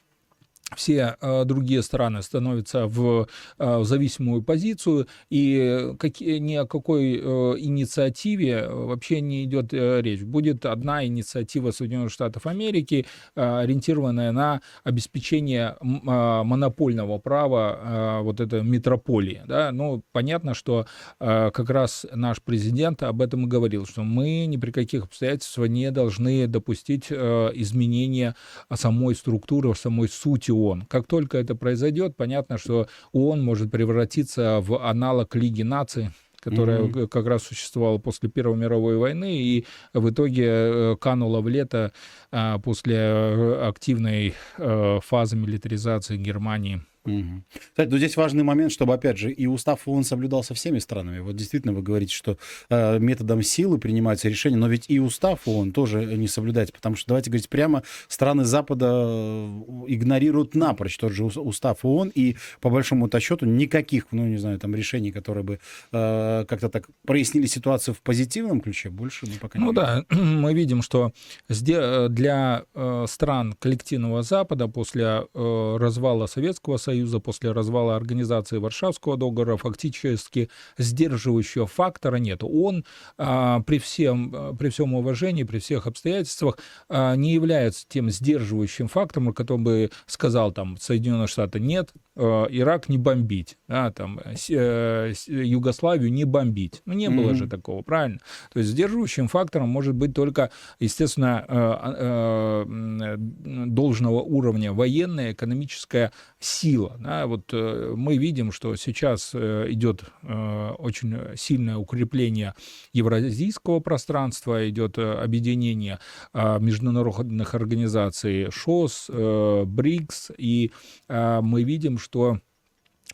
все 0.76 1.16
э, 1.20 1.44
другие 1.44 1.82
страны 1.82 2.22
становятся 2.22 2.86
в, 2.86 3.28
э, 3.58 3.84
зависимую 3.84 4.42
позицию, 4.42 5.06
и 5.30 5.94
как, 5.98 6.20
ни 6.20 6.54
о 6.54 6.66
какой 6.66 7.14
э, 7.16 7.20
инициативе 7.58 8.68
вообще 8.68 9.20
не 9.20 9.44
идет 9.44 9.72
э, 9.72 10.00
речь. 10.02 10.22
Будет 10.22 10.66
одна 10.66 11.04
инициатива 11.04 11.70
Соединенных 11.70 12.10
Штатов 12.10 12.46
Америки, 12.46 13.06
э, 13.34 13.58
ориентированная 13.60 14.32
на 14.32 14.60
обеспечение 14.84 15.76
э, 15.80 15.84
монопольного 15.84 17.18
права 17.18 17.78
э, 18.20 18.22
вот 18.22 18.40
этой 18.40 18.62
метрополии. 18.62 19.42
Да? 19.46 19.72
Ну, 19.72 20.02
понятно, 20.12 20.54
что 20.54 20.86
э, 21.18 21.50
как 21.52 21.70
раз 21.70 22.06
наш 22.12 22.40
президент 22.42 23.02
об 23.02 23.22
этом 23.22 23.44
и 23.44 23.48
говорил, 23.48 23.86
что 23.86 24.02
мы 24.02 24.46
ни 24.46 24.56
при 24.56 24.70
каких 24.70 25.04
обстоятельствах 25.04 25.68
не 25.68 25.90
должны 25.90 26.46
допустить 26.46 27.06
э, 27.10 27.50
изменения 27.54 28.34
самой 28.74 29.14
структуры, 29.14 29.74
самой 29.74 30.08
сути 30.08 30.50
ООН. 30.60 30.82
Как 30.88 31.06
только 31.06 31.38
это 31.38 31.54
произойдет, 31.54 32.16
понятно, 32.16 32.58
что 32.58 32.86
ООН 33.12 33.42
может 33.42 33.70
превратиться 33.70 34.60
в 34.60 34.84
аналог 34.86 35.34
Лиги 35.34 35.62
наций, 35.62 36.10
которая 36.40 36.82
mm-hmm. 36.82 37.08
как 37.08 37.26
раз 37.26 37.42
существовала 37.44 37.98
после 37.98 38.28
Первой 38.28 38.56
мировой 38.56 38.96
войны 38.96 39.38
и 39.38 39.66
в 39.92 40.10
итоге 40.10 40.46
э, 40.46 40.96
канула 41.00 41.40
в 41.40 41.48
лето 41.48 41.92
а, 42.32 42.58
после 42.58 42.96
э, 42.96 43.68
активной 43.68 44.34
э, 44.56 44.98
фазы 45.02 45.36
милитаризации 45.36 46.16
Германии 46.16 46.82
Угу. 47.06 47.44
Кстати, 47.70 47.88
ну 47.88 47.96
здесь 47.96 48.16
важный 48.16 48.42
момент, 48.42 48.72
чтобы, 48.72 48.92
опять 48.92 49.16
же, 49.16 49.32
и 49.32 49.46
устав 49.46 49.88
ООН 49.88 50.04
соблюдался 50.04 50.52
всеми 50.52 50.78
странами. 50.78 51.20
Вот 51.20 51.34
действительно 51.34 51.72
вы 51.72 51.82
говорите, 51.82 52.14
что 52.14 52.36
э, 52.68 52.98
методом 52.98 53.42
силы 53.42 53.78
принимаются 53.78 54.28
решения, 54.28 54.56
но 54.56 54.68
ведь 54.68 54.84
и 54.88 55.00
устав 55.00 55.48
ООН 55.48 55.72
тоже 55.72 56.04
не 56.04 56.28
соблюдается, 56.28 56.74
потому 56.74 56.96
что, 56.96 57.08
давайте 57.08 57.30
говорить 57.30 57.48
прямо, 57.48 57.82
страны 58.06 58.44
Запада 58.44 58.86
э, 58.92 59.62
игнорируют 59.88 60.54
напрочь 60.54 60.98
тот 60.98 61.12
же 61.12 61.24
устав 61.24 61.84
ООН, 61.84 62.12
и 62.14 62.36
по 62.60 62.68
большому 62.68 63.08
счету 63.18 63.46
никаких, 63.46 64.06
ну 64.10 64.26
не 64.26 64.36
знаю, 64.36 64.58
там 64.58 64.74
решений, 64.74 65.10
которые 65.10 65.44
бы 65.44 65.58
э, 65.92 66.44
как-то 66.46 66.68
так 66.68 66.86
прояснили 67.06 67.46
ситуацию 67.46 67.94
в 67.94 68.02
позитивном 68.02 68.60
ключе, 68.60 68.90
больше 68.90 69.26
мы 69.26 69.32
пока 69.40 69.58
ну, 69.58 69.66
не 69.66 69.72
Ну 69.72 69.72
да, 69.72 70.04
мы 70.10 70.52
видим, 70.52 70.82
что 70.82 71.12
э, 71.48 72.08
для 72.10 72.64
э, 72.74 73.06
стран 73.08 73.54
коллективного 73.54 74.22
Запада 74.22 74.68
после 74.68 75.26
развала 75.32 76.26
Советского 76.26 76.76
Союза 76.76 76.89
Союза 76.90 77.20
после 77.20 77.52
развала 77.52 77.94
организации 77.94 78.58
Варшавского 78.58 79.16
договора 79.16 79.56
фактически 79.56 80.50
сдерживающего 80.76 81.68
фактора 81.68 82.16
нет. 82.16 82.40
Он 82.42 82.84
а, 83.16 83.60
при, 83.60 83.78
всем, 83.78 84.34
а, 84.34 84.54
при 84.54 84.70
всем 84.70 84.94
уважении, 84.94 85.44
при 85.44 85.60
всех 85.60 85.86
обстоятельствах 85.86 86.58
а, 86.88 87.14
не 87.14 87.32
является 87.32 87.86
тем 87.88 88.10
сдерживающим 88.10 88.88
фактором, 88.88 89.32
который 89.32 89.60
бы 89.60 89.90
сказал 90.06 90.50
там 90.50 90.76
Соединенные 90.78 91.28
Штаты 91.28 91.60
нет, 91.60 91.92
Э, 92.16 92.46
Ирак 92.50 92.88
не 92.90 92.98
бомбить, 92.98 93.56
да, 93.66 93.90
там, 93.92 94.20
э, 94.20 95.12
Югославию 95.26 96.12
не 96.12 96.24
бомбить. 96.24 96.82
Ну, 96.84 96.92
не 96.92 97.06
mm-hmm. 97.06 97.16
было 97.16 97.34
же 97.34 97.46
такого, 97.46 97.82
правильно? 97.82 98.18
То 98.52 98.58
есть 98.58 98.72
сдерживающим 98.72 99.28
фактором 99.28 99.70
может 99.70 99.94
быть 99.94 100.12
только, 100.12 100.50
естественно, 100.80 101.44
э, 101.48 103.14
должного 103.18 104.20
уровня 104.20 104.72
военная, 104.72 105.32
экономическая 105.32 106.12
сила. 106.40 106.79
Да? 106.98 107.26
Вот 107.26 107.52
мы 107.52 108.16
видим, 108.16 108.52
что 108.52 108.74
сейчас 108.76 109.34
идет 109.34 110.04
очень 110.22 111.36
сильное 111.36 111.76
укрепление 111.76 112.54
евразийского 112.92 113.80
пространства, 113.80 114.68
идет 114.68 114.98
объединение 114.98 115.98
международных 116.34 117.54
организаций 117.54 118.50
ШОС, 118.50 119.10
БРИКС, 119.10 120.32
и 120.36 120.70
мы 121.08 121.62
видим, 121.62 121.98
что 121.98 122.40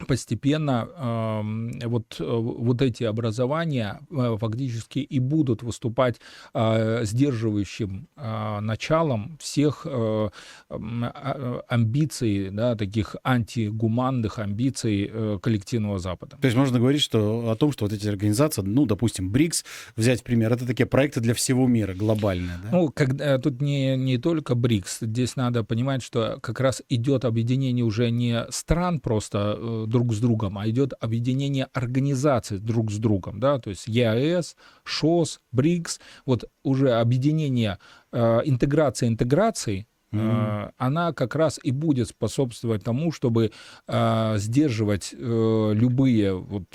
постепенно 0.06 0.88
э, 1.82 1.86
вот, 1.86 2.16
вот 2.18 2.82
эти 2.82 3.04
образования 3.04 4.00
э, 4.10 4.36
фактически 4.38 4.98
и 4.98 5.18
будут 5.18 5.62
выступать 5.62 6.20
э, 6.54 7.04
сдерживающим 7.04 8.08
э, 8.16 8.60
началом 8.60 9.38
всех 9.40 9.86
э, 9.88 10.28
э, 10.70 11.60
амбиций, 11.68 12.50
да, 12.50 12.74
таких 12.76 13.16
антигуманных 13.24 14.38
амбиций 14.38 15.10
э, 15.12 15.38
коллективного 15.40 15.98
Запада. 15.98 16.36
То 16.40 16.46
есть 16.46 16.56
можно 16.56 16.78
говорить 16.78 17.02
что, 17.02 17.50
о 17.50 17.56
том, 17.56 17.72
что 17.72 17.84
вот 17.84 17.92
эти 17.92 18.08
организации, 18.08 18.62
ну, 18.62 18.86
допустим, 18.86 19.30
БРИКС, 19.30 19.64
взять 19.96 20.22
пример, 20.22 20.52
это 20.52 20.66
такие 20.66 20.86
проекты 20.86 21.20
для 21.20 21.34
всего 21.34 21.66
мира, 21.66 21.94
глобальные, 21.94 22.58
да? 22.62 22.68
Ну, 22.72 22.90
когда, 22.90 23.38
тут 23.38 23.62
не, 23.62 23.96
не 23.96 24.18
только 24.18 24.54
БРИКС, 24.54 24.98
здесь 25.00 25.36
надо 25.36 25.64
понимать, 25.64 26.02
что 26.02 26.38
как 26.42 26.60
раз 26.60 26.82
идет 26.88 27.24
объединение 27.24 27.84
уже 27.84 28.10
не 28.10 28.46
стран 28.50 29.00
просто 29.00 29.56
э, 29.58 29.85
друг 29.86 30.12
с 30.12 30.20
другом, 30.20 30.58
а 30.58 30.68
идет 30.68 30.92
объединение 31.00 31.68
организаций 31.72 32.58
друг 32.58 32.90
с 32.90 32.98
другом, 32.98 33.40
да, 33.40 33.58
то 33.58 33.70
есть 33.70 33.86
ЕАЭС, 33.86 34.56
ШОС, 34.84 35.40
БРИКС, 35.52 36.00
вот 36.24 36.50
уже 36.62 36.92
объединение, 36.92 37.78
э, 38.12 38.40
интеграция 38.44 39.08
интеграций, 39.08 39.86
Mm-hmm. 40.16 40.72
она 40.78 41.12
как 41.12 41.34
раз 41.34 41.58
и 41.62 41.70
будет 41.70 42.08
способствовать 42.08 42.84
тому, 42.84 43.12
чтобы 43.12 43.52
э, 43.86 44.34
сдерживать 44.38 45.14
э, 45.16 45.72
любые 45.74 46.34
вот 46.34 46.66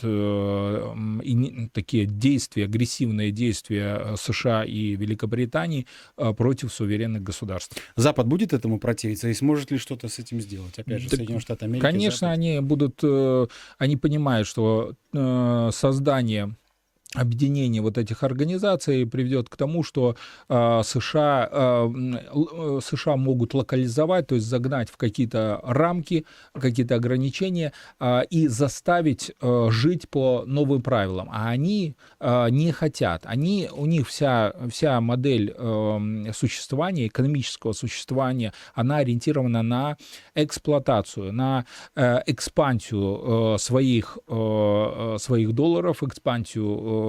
такие 1.73 2.05
действия, 2.05 2.65
агрессивные 2.65 3.31
действия 3.31 4.15
США 4.17 4.63
и 4.63 4.95
Великобритании 4.95 5.87
против 6.15 6.73
суверенных 6.73 7.23
государств. 7.23 7.77
Запад 7.95 8.27
будет 8.27 8.53
этому 8.53 8.79
противиться 8.79 9.27
и 9.27 9.33
сможет 9.33 9.71
ли 9.71 9.77
что-то 9.77 10.07
с 10.07 10.19
этим 10.19 10.39
сделать? 10.41 10.77
Опять 10.79 11.01
же, 11.01 11.09
так, 11.09 11.17
Соединенные 11.17 11.41
Штаты 11.41 11.65
Америки. 11.65 11.81
Конечно, 11.81 12.27
Запад. 12.27 12.33
они 12.33 12.59
будут, 12.59 13.03
они 13.77 13.97
понимают, 13.97 14.47
что 14.47 14.93
создание 15.13 16.55
объединение 17.13 17.81
вот 17.81 17.97
этих 17.97 18.23
организаций 18.23 19.05
приведет 19.05 19.49
к 19.49 19.57
тому, 19.57 19.83
что 19.83 20.15
э, 20.47 20.81
США, 20.83 21.49
э, 21.51 22.79
США 22.81 23.17
могут 23.17 23.53
локализовать, 23.53 24.27
то 24.27 24.35
есть 24.35 24.47
загнать 24.47 24.89
в 24.89 24.95
какие-то 24.95 25.59
рамки, 25.63 26.25
какие-то 26.53 26.95
ограничения 26.95 27.73
э, 27.99 28.23
и 28.29 28.47
заставить 28.47 29.33
э, 29.41 29.67
жить 29.71 30.07
по 30.09 30.43
новым 30.45 30.81
правилам. 30.81 31.29
А 31.31 31.49
они 31.49 31.95
э, 32.19 32.49
не 32.49 32.71
хотят. 32.71 33.23
Они, 33.25 33.69
у 33.73 33.85
них 33.85 34.07
вся, 34.07 34.53
вся 34.69 35.01
модель 35.01 35.53
э, 35.57 36.31
существования, 36.33 37.07
экономического 37.07 37.73
существования, 37.73 38.53
она 38.73 38.97
ориентирована 38.97 39.63
на 39.63 39.97
эксплуатацию, 40.33 41.33
на 41.33 41.65
э, 41.95 42.21
экспансию 42.27 43.55
э, 43.55 43.57
своих, 43.57 44.17
э, 44.29 45.17
своих 45.19 45.51
долларов, 45.51 46.03
экспансию 46.03 46.63
э, 46.63 47.00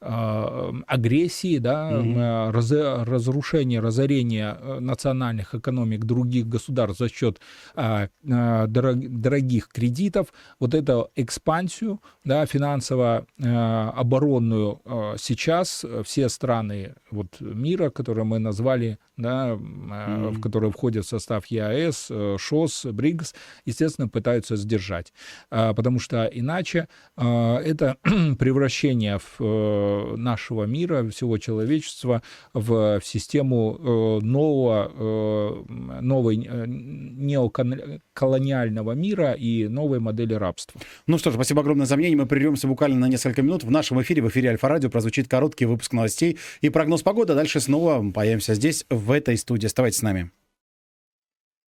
агрессии, 0.00 1.58
да, 1.58 1.92
mm-hmm. 1.92 2.50
раз, 2.50 2.72
разрушения, 3.06 3.80
разорения 3.80 4.58
э, 4.60 4.80
национальных 4.80 5.54
экономик 5.54 6.04
других 6.04 6.48
государств 6.48 6.98
за 6.98 7.08
счет 7.08 7.40
э, 7.76 8.08
дорог, 8.22 9.20
дорогих 9.20 9.68
кредитов, 9.68 10.32
вот 10.58 10.74
эту 10.74 11.10
экспансию, 11.16 12.00
да, 12.24 12.44
финансово-оборонную 12.46 14.80
э, 14.84 15.14
сейчас 15.18 15.84
все 16.04 16.28
страны 16.28 16.94
вот, 17.10 17.40
мира, 17.40 17.90
которые 17.90 18.24
мы 18.24 18.38
назвали, 18.38 18.98
да, 19.16 19.50
mm-hmm. 19.50 20.30
в 20.30 20.40
которые 20.40 20.70
входят 20.72 21.04
в 21.04 21.08
состав 21.08 21.46
ЕАЭС, 21.46 22.10
ШОС, 22.38 22.86
БРИКС, 22.86 23.34
естественно, 23.66 24.08
пытаются 24.08 24.56
сдержать, 24.56 25.12
потому 25.50 26.00
что 26.00 26.24
иначе 26.24 26.88
это 27.16 27.96
превращение 28.38 29.18
в 29.18 29.31
Э, 29.31 29.31
нашего 29.38 30.64
мира, 30.64 31.08
всего 31.10 31.38
человечества 31.38 32.22
в, 32.52 33.00
систему 33.02 33.78
э, 33.78 34.18
нового, 34.24 34.92
э, 34.94 35.64
новой 36.00 36.36
неоколониального 36.36 38.92
мира 38.92 39.32
и 39.32 39.68
новой 39.68 40.00
модели 40.00 40.34
рабства. 40.34 40.80
Ну 41.06 41.18
что 41.18 41.30
ж, 41.30 41.34
спасибо 41.34 41.60
огромное 41.60 41.86
за 41.86 41.96
мнение. 41.96 42.16
Мы 42.16 42.26
прервемся 42.26 42.66
буквально 42.68 42.98
на 42.98 43.08
несколько 43.08 43.42
минут. 43.42 43.64
В 43.64 43.70
нашем 43.70 44.00
эфире, 44.02 44.22
в 44.22 44.28
эфире 44.28 44.50
Альфа-Радио 44.50 44.90
прозвучит 44.90 45.28
короткий 45.28 45.66
выпуск 45.66 45.92
новостей 45.92 46.38
и 46.60 46.68
прогноз 46.68 47.02
погоды. 47.02 47.34
Дальше 47.34 47.60
снова 47.60 48.12
появимся 48.12 48.54
здесь, 48.54 48.86
в 48.90 49.10
этой 49.10 49.36
студии. 49.36 49.66
Оставайтесь 49.66 49.98
с 49.98 50.02
нами. 50.02 50.30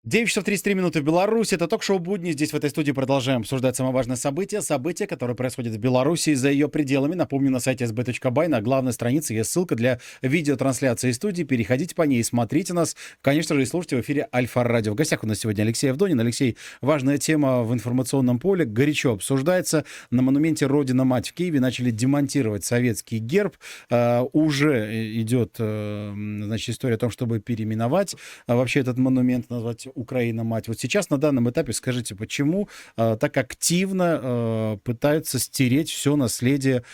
9 0.06 0.28
часов 0.28 0.44
33 0.44 0.74
минуты 0.74 1.00
в 1.00 1.02
Беларуси. 1.02 1.54
Это 1.54 1.66
ток-шоу 1.66 1.98
«Будни». 1.98 2.32
Здесь, 2.32 2.52
в 2.52 2.56
этой 2.56 2.68
студии, 2.68 2.92
продолжаем 2.92 3.40
обсуждать 3.40 3.74
самое 3.74 3.94
важное 3.94 4.16
событие. 4.16 4.60
Событие, 4.60 5.08
которое 5.08 5.32
происходит 5.32 5.72
в 5.72 5.78
Беларуси 5.78 6.30
и 6.30 6.34
за 6.34 6.50
ее 6.50 6.68
пределами. 6.68 7.14
Напомню, 7.14 7.50
на 7.50 7.58
сайте 7.58 7.86
sb.by 7.86 8.48
на 8.48 8.60
главной 8.60 8.92
странице 8.92 9.32
есть 9.32 9.50
ссылка 9.50 9.74
для 9.76 9.98
видеотрансляции 10.20 11.10
студии. 11.12 11.44
Переходите 11.44 11.94
по 11.94 12.02
ней 12.02 12.22
смотрите 12.22 12.74
нас. 12.74 12.96
Конечно 13.22 13.54
же, 13.54 13.62
и 13.62 13.64
слушайте 13.64 13.96
в 13.96 14.02
эфире 14.02 14.28
Альфа-радио. 14.30 14.92
В 14.92 14.94
гостях 14.94 15.24
у 15.24 15.26
нас 15.26 15.38
сегодня 15.38 15.62
Алексей 15.62 15.90
Авдонин. 15.90 16.20
Алексей, 16.20 16.58
важная 16.82 17.16
тема 17.16 17.62
в 17.62 17.72
информационном 17.72 18.38
поле. 18.38 18.66
Горячо 18.66 19.14
обсуждается. 19.14 19.86
На 20.10 20.20
монументе 20.20 20.66
«Родина-мать» 20.66 21.30
в 21.30 21.32
Киеве 21.32 21.60
начали 21.60 21.90
демонтировать 21.90 22.62
советский 22.62 23.20
герб. 23.20 23.56
Uh, 23.90 24.28
уже 24.34 25.18
идет 25.22 25.56
uh, 25.60 26.44
значит, 26.44 26.74
история 26.74 26.96
о 26.96 26.98
том, 26.98 27.10
чтобы 27.10 27.40
переименовать 27.40 28.16
uh, 28.46 28.54
вообще 28.54 28.80
этот 28.80 28.98
монумент, 28.98 29.48
назвать 29.48 29.88
Украина-мать. 29.94 30.68
Вот 30.68 30.78
сейчас 30.78 31.10
на 31.10 31.18
данном 31.18 31.48
этапе 31.50 31.72
скажите, 31.72 32.14
почему 32.14 32.68
э, 32.96 33.16
так 33.18 33.36
активно 33.36 34.20
э, 34.22 34.78
пытаются 34.84 35.38
стереть 35.38 35.90
все 35.90 36.16
наследие 36.16 36.84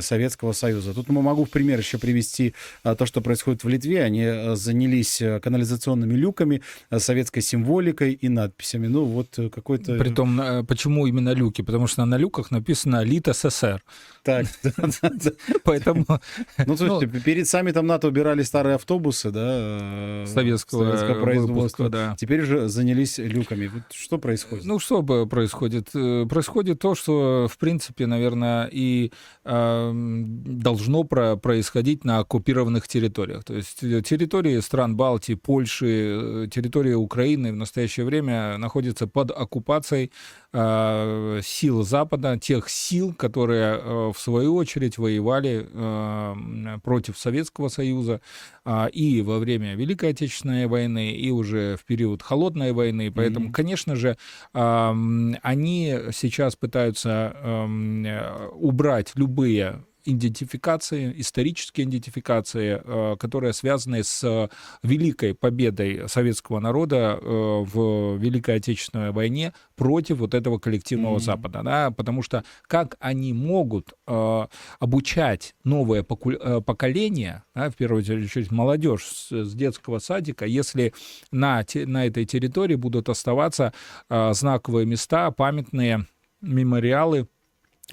Советского 0.00 0.52
Союза? 0.52 0.94
Тут 0.94 1.08
мы 1.08 1.22
могу 1.22 1.44
в 1.44 1.50
пример 1.50 1.78
еще 1.78 1.98
привести 1.98 2.54
э, 2.84 2.94
то, 2.94 3.06
что 3.06 3.20
происходит 3.20 3.64
в 3.64 3.68
Литве. 3.68 4.02
Они 4.02 4.22
э, 4.22 4.56
занялись 4.56 5.20
э, 5.20 5.40
канализационными 5.40 6.14
люками, 6.14 6.62
э, 6.90 6.98
советской 6.98 7.40
символикой 7.40 8.12
и 8.12 8.28
надписями. 8.28 8.86
Ну, 8.86 9.04
вот 9.04 9.38
какой-то... 9.52 9.98
Притом, 9.98 10.66
почему 10.66 11.06
именно 11.06 11.32
люки? 11.32 11.62
Потому 11.62 11.86
что 11.86 12.04
на 12.04 12.16
люках 12.16 12.50
написано 12.50 13.02
«Лит 13.02 13.26
СССР». 13.26 13.82
Так, 14.22 14.46
поэтому... 15.64 16.06
Ну, 16.66 16.76
слушайте, 16.76 17.10
ну, 17.12 17.20
перед 17.20 17.48
саммитом 17.48 17.86
НАТО 17.86 18.08
убирали 18.08 18.42
старые 18.42 18.74
автобусы, 18.74 19.30
да, 19.30 20.26
советского 20.26 21.20
производства, 21.20 21.88
да. 21.88 22.16
Теперь 22.18 22.42
уже 22.42 22.49
же 22.50 22.68
занялись 22.68 23.18
люками. 23.18 23.66
Вот 23.66 23.82
что 23.90 24.18
происходит? 24.18 24.64
Ну, 24.64 24.78
что 24.78 25.02
происходит? 25.02 25.88
Э, 25.94 26.26
происходит 26.28 26.80
то, 26.80 26.94
что, 26.94 27.48
в 27.50 27.56
принципе, 27.58 28.06
наверное, 28.06 28.68
и 28.70 29.12
э, 29.44 29.92
должно 29.94 31.04
про 31.04 31.36
происходить 31.36 32.04
на 32.04 32.18
оккупированных 32.18 32.88
территориях. 32.88 33.44
То 33.44 33.54
есть 33.54 33.82
э, 33.82 34.02
территории 34.02 34.60
стран 34.60 34.96
Балтии, 34.96 35.34
Польши, 35.34 36.48
территории 36.52 36.94
Украины 36.94 37.52
в 37.52 37.56
настоящее 37.56 38.06
время 38.06 38.58
находятся 38.58 39.06
под 39.06 39.30
оккупацией 39.30 40.10
э, 40.52 41.40
сил 41.42 41.82
Запада, 41.82 42.38
тех 42.38 42.68
сил, 42.68 43.14
которые, 43.14 43.78
э, 43.78 44.12
в 44.14 44.18
свою 44.18 44.56
очередь, 44.56 44.98
воевали 44.98 45.66
э, 45.70 46.78
против 46.82 47.18
Советского 47.18 47.68
Союза 47.68 48.20
э, 48.64 48.90
и 48.90 49.22
во 49.22 49.38
время 49.38 49.74
Великой 49.74 50.10
Отечественной 50.10 50.66
войны, 50.66 51.12
и 51.12 51.30
уже 51.30 51.76
в 51.76 51.84
период 51.84 52.22
Холодной 52.22 52.39
войны. 52.72 53.12
Поэтому, 53.12 53.48
mm-hmm. 53.48 53.52
конечно 53.52 53.96
же, 53.96 54.16
они 54.52 55.98
сейчас 56.12 56.56
пытаются 56.56 57.36
э, 57.42 58.48
убрать 58.54 59.12
любые 59.14 59.84
идентификации, 60.12 61.12
исторические 61.16 61.86
идентификации, 61.86 62.80
э, 62.82 63.16
которые 63.18 63.52
связаны 63.52 64.02
с 64.02 64.48
великой 64.82 65.34
победой 65.34 66.08
советского 66.08 66.60
народа 66.60 67.18
э, 67.20 67.24
в 67.24 68.16
Великой 68.16 68.56
Отечественной 68.56 69.12
войне 69.12 69.52
против 69.76 70.18
вот 70.18 70.34
этого 70.34 70.58
коллективного 70.58 71.16
mm-hmm. 71.16 71.20
Запада, 71.20 71.62
да, 71.62 71.90
потому 71.90 72.22
что 72.22 72.44
как 72.66 72.96
они 73.00 73.32
могут 73.32 73.94
э, 74.06 74.46
обучать 74.78 75.54
новое 75.64 76.02
поколение, 76.02 77.42
да, 77.54 77.70
в 77.70 77.76
первую 77.76 78.00
очередь 78.00 78.50
молодежь 78.50 79.04
с, 79.04 79.54
детского 79.54 79.98
садика, 79.98 80.46
если 80.46 80.94
на, 81.30 81.64
на 81.74 82.06
этой 82.06 82.24
территории 82.24 82.76
будут 82.76 83.08
оставаться 83.08 83.72
знаковые 84.08 84.86
места, 84.86 85.30
памятные 85.30 86.06
мемориалы, 86.40 87.28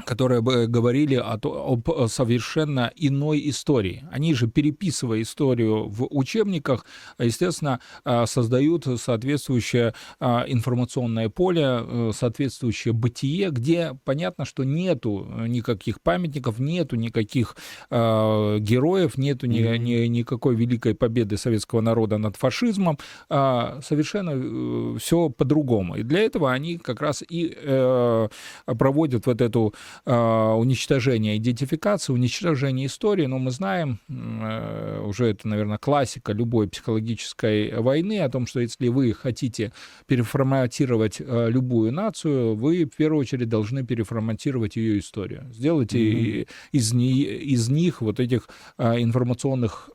которые 0.05 0.41
бы 0.41 0.67
говорили 0.67 1.15
о, 1.15 1.37
об 1.43 2.07
совершенно 2.07 2.91
иной 2.95 3.49
истории. 3.49 4.05
Они 4.11 4.33
же, 4.33 4.47
переписывая 4.47 5.21
историю 5.21 5.87
в 5.87 6.07
учебниках, 6.09 6.85
естественно, 7.19 7.79
а, 8.03 8.25
создают 8.25 8.85
соответствующее 8.99 9.93
а, 10.19 10.45
информационное 10.47 11.29
поле, 11.29 11.65
э, 11.65 12.11
соответствующее 12.13 12.93
бытие, 12.93 13.49
где 13.51 13.97
понятно, 14.03 14.45
что 14.45 14.63
нету 14.63 15.27
никаких 15.47 16.01
памятников, 16.01 16.59
нету 16.59 16.95
никаких 16.95 17.55
а, 17.89 18.57
героев, 18.59 19.17
нету 19.17 19.47
ни, 19.47 19.59
ни, 19.77 20.07
никакой 20.07 20.55
великой 20.55 20.95
победы 20.95 21.37
советского 21.37 21.81
народа 21.81 22.17
над 22.17 22.35
фашизмом, 22.35 22.97
совершенно 23.29 24.31
э, 24.33 24.97
все 24.99 25.29
по-другому. 25.29 25.95
И 25.95 26.03
для 26.03 26.21
этого 26.21 26.51
они 26.51 26.77
как 26.77 27.01
раз 27.01 27.23
и 27.27 27.55
э, 27.55 28.27
проводят 28.65 29.25
вот 29.25 29.41
эту 29.41 29.67
а, 29.67 29.86
уничтожения 30.05 31.37
идентификации, 31.37 32.13
уничтожения 32.13 32.85
истории, 32.85 33.25
но 33.25 33.39
мы 33.39 33.51
знаем, 33.51 33.99
э, 34.09 35.01
уже 35.03 35.27
это, 35.27 35.47
наверное, 35.47 35.77
классика 35.77 36.33
любой 36.33 36.67
психологической 36.67 37.79
войны, 37.79 38.19
о 38.19 38.29
том, 38.29 38.47
что 38.47 38.59
если 38.59 38.87
вы 38.87 39.13
хотите 39.13 39.71
переформатировать 40.05 41.17
э, 41.19 41.49
любую 41.49 41.91
нацию, 41.91 42.55
вы 42.55 42.85
в 42.85 42.95
первую 42.95 43.21
очередь 43.21 43.49
должны 43.49 43.85
переформатировать 43.85 44.75
ее 44.75 44.99
историю. 44.99 45.47
Сделайте 45.51 45.99
mm-hmm. 45.99 46.47
из, 46.71 46.93
из 46.93 47.69
них 47.69 48.01
вот 48.01 48.19
этих 48.19 48.47
э, 48.77 49.01
информационных 49.01 49.89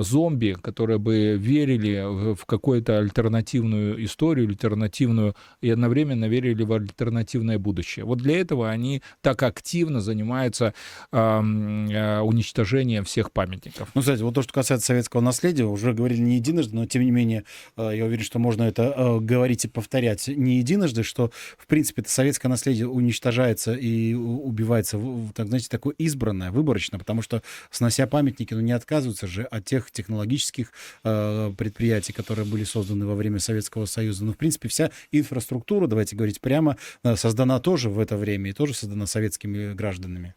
зомби, 0.00 0.56
которые 0.60 0.98
бы 0.98 1.36
верили 1.36 2.34
в 2.34 2.44
какую-то 2.46 2.98
альтернативную 2.98 4.04
историю, 4.04 4.48
альтернативную, 4.48 5.34
и 5.60 5.70
одновременно 5.70 6.26
верили 6.26 6.62
в 6.62 6.72
альтернативное 6.72 7.58
будущее. 7.58 8.04
Вот 8.04 8.18
для 8.18 8.40
этого 8.40 8.70
они 8.70 9.02
так 9.20 9.42
активно 9.42 10.00
занимаются 10.00 10.74
э, 11.12 12.20
уничтожением 12.20 13.04
всех 13.04 13.32
памятников. 13.32 13.88
Ну, 13.94 14.00
кстати, 14.00 14.22
вот 14.22 14.34
то, 14.34 14.42
что 14.42 14.52
касается 14.52 14.86
советского 14.86 15.20
наследия, 15.20 15.64
уже 15.64 15.92
говорили 15.92 16.20
не 16.20 16.36
единожды, 16.36 16.74
но 16.74 16.86
тем 16.86 17.02
не 17.02 17.10
менее, 17.10 17.44
э, 17.76 17.92
я 17.96 18.04
уверен, 18.04 18.24
что 18.24 18.38
можно 18.38 18.64
это 18.64 18.94
э, 18.96 19.18
говорить 19.20 19.64
и 19.64 19.68
повторять 19.68 20.28
не 20.28 20.58
единожды, 20.58 21.02
что, 21.02 21.30
в 21.56 21.66
принципе, 21.66 22.02
это 22.02 22.10
советское 22.10 22.48
наследие 22.48 22.88
уничтожается 22.88 23.74
и 23.74 24.14
убивается, 24.14 25.00
так, 25.34 25.48
знаете, 25.48 25.68
такое 25.68 25.94
избранное, 25.98 26.50
выборочно, 26.50 26.98
потому 26.98 27.22
что, 27.22 27.42
снося 27.70 28.06
памятники, 28.06 28.54
ну, 28.54 28.60
не 28.60 28.72
отказываются 28.72 29.26
же 29.26 29.44
от 29.44 29.69
тех 29.70 29.90
технологических 29.92 30.72
э, 31.04 31.52
предприятий, 31.56 32.12
которые 32.12 32.44
были 32.44 32.64
созданы 32.64 33.06
во 33.06 33.14
время 33.14 33.38
Советского 33.38 33.86
Союза. 33.86 34.24
Ну, 34.24 34.32
в 34.32 34.36
принципе, 34.36 34.68
вся 34.68 34.90
инфраструктура, 35.12 35.86
давайте 35.86 36.16
говорить 36.16 36.40
прямо, 36.40 36.76
э, 37.04 37.14
создана 37.14 37.60
тоже 37.60 37.88
в 37.88 38.00
это 38.00 38.16
время 38.16 38.50
и 38.50 38.52
тоже 38.52 38.74
создана 38.74 39.06
советскими 39.06 39.72
гражданами. 39.74 40.34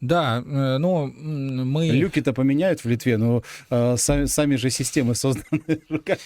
Да, 0.00 0.44
э, 0.46 0.78
ну 0.78 1.06
мы... 1.08 1.88
Люки-то 1.88 2.32
поменяют 2.32 2.84
в 2.84 2.88
Литве, 2.88 3.16
но 3.16 3.42
э, 3.68 3.96
сами, 3.96 4.26
сами 4.26 4.54
же 4.54 4.70
системы 4.70 5.16
созданы 5.16 5.62
руками 5.88 6.18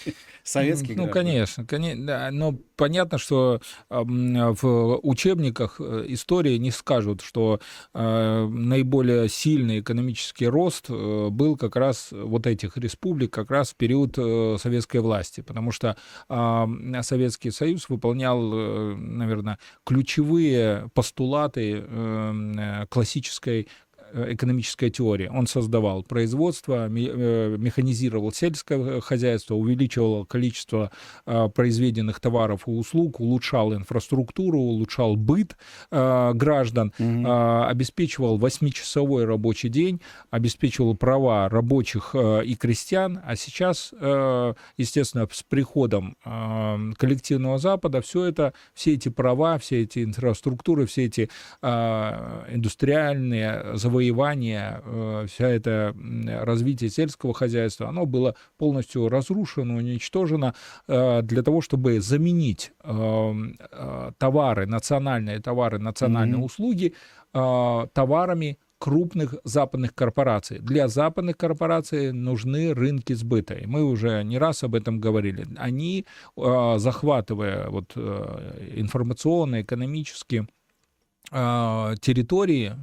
советских 0.43 0.95
Ну, 0.95 1.07
конечно, 1.07 1.65
конечно, 1.65 2.05
да, 2.05 2.29
но 2.31 2.55
понятно, 2.75 3.17
что 3.17 3.61
э, 3.89 4.03
в 4.03 4.99
учебниках 5.01 5.77
э, 5.79 6.05
истории 6.09 6.57
не 6.57 6.69
скажут, 6.69 7.21
что 7.21 7.61
э, 7.95 8.47
наиболее 8.47 9.27
сильный 9.27 9.79
экономический 9.79 10.47
рост 10.47 10.85
э, 10.89 11.29
был 11.31 11.57
как 11.57 11.75
раз 11.75 12.09
вот 12.11 12.45
этих 12.45 12.77
республик 12.77 13.33
как 13.33 13.49
раз 13.49 13.71
в 13.71 13.75
период 13.75 14.19
э, 14.19 14.57
советской 14.59 14.97
власти, 14.97 15.41
потому 15.41 15.71
что 15.71 15.97
э, 16.29 17.01
Советский 17.01 17.49
Союз 17.49 17.89
выполнял, 17.89 18.39
э, 18.53 18.95
наверное, 18.97 19.57
ключевые 19.83 20.91
постулаты 20.93 21.83
э, 21.83 22.85
классической 22.89 23.62
Э, 23.62 23.62
экономическая 24.13 24.89
теория. 24.89 25.29
Он 25.29 25.47
создавал 25.47 26.03
производство, 26.03 26.87
э, 26.87 27.57
механизировал 27.57 28.31
сельское 28.31 29.01
хозяйство, 29.01 29.55
увеличивал 29.55 30.25
количество 30.25 30.91
э, 31.25 31.49
произведенных 31.49 32.19
товаров 32.19 32.67
и 32.67 32.71
услуг, 32.71 33.19
улучшал 33.19 33.73
инфраструктуру, 33.73 34.59
улучшал 34.59 35.15
быт 35.15 35.57
граждан, 35.91 36.93
угу. 36.97 37.31
обеспечивал 37.65 38.37
восьмичасовой 38.37 39.25
рабочий 39.25 39.69
день, 39.69 40.01
обеспечивал 40.29 40.95
права 40.95 41.49
рабочих 41.49 42.15
и 42.15 42.55
крестьян. 42.55 43.19
А 43.25 43.35
сейчас, 43.35 43.93
естественно, 44.77 45.27
с 45.31 45.43
приходом 45.43 46.15
коллективного 46.97 47.57
Запада 47.57 48.01
все 48.01 48.25
это, 48.25 48.53
все 48.73 48.93
эти 48.93 49.09
права, 49.09 49.57
все 49.57 49.83
эти 49.83 50.03
инфраструктуры, 50.03 50.85
все 50.85 51.05
эти 51.05 51.29
индустриальные 51.61 53.75
завоевания 53.75 54.02
завоевание, 54.03 54.81
э, 54.83 55.25
вся 55.27 55.47
это 55.47 55.95
развитие 56.41 56.89
сельского 56.89 57.33
хозяйства, 57.33 57.89
оно 57.89 58.05
было 58.05 58.35
полностью 58.57 59.09
разрушено, 59.09 59.75
уничтожено 59.75 60.53
э, 60.87 61.21
для 61.23 61.41
того, 61.43 61.61
чтобы 61.61 62.01
заменить 62.01 62.71
эм, 62.83 63.57
э, 63.59 64.11
товары, 64.17 64.65
национальные 64.65 65.39
товары, 65.39 65.79
национальные 65.79 66.39
mm-hmm. 66.39 66.45
услуги 66.45 66.93
товарами 67.93 68.59
крупных 68.77 69.33
западных 69.43 69.95
корпораций. 69.95 70.59
Для 70.59 70.87
западных 70.87 71.35
корпораций 71.35 72.11
нужны 72.11 72.75
рынки 72.75 73.13
сбыта. 73.13 73.55
И 73.55 73.65
мы 73.65 73.83
уже 73.83 74.23
не 74.23 74.37
раз 74.37 74.63
об 74.63 74.75
этом 74.75 74.99
говорили. 74.99 75.47
Они, 75.57 76.05
захватывая 76.35 77.69
вот 77.69 77.97
информационно, 77.97 79.63
экономически 79.63 80.45
территории, 81.31 82.73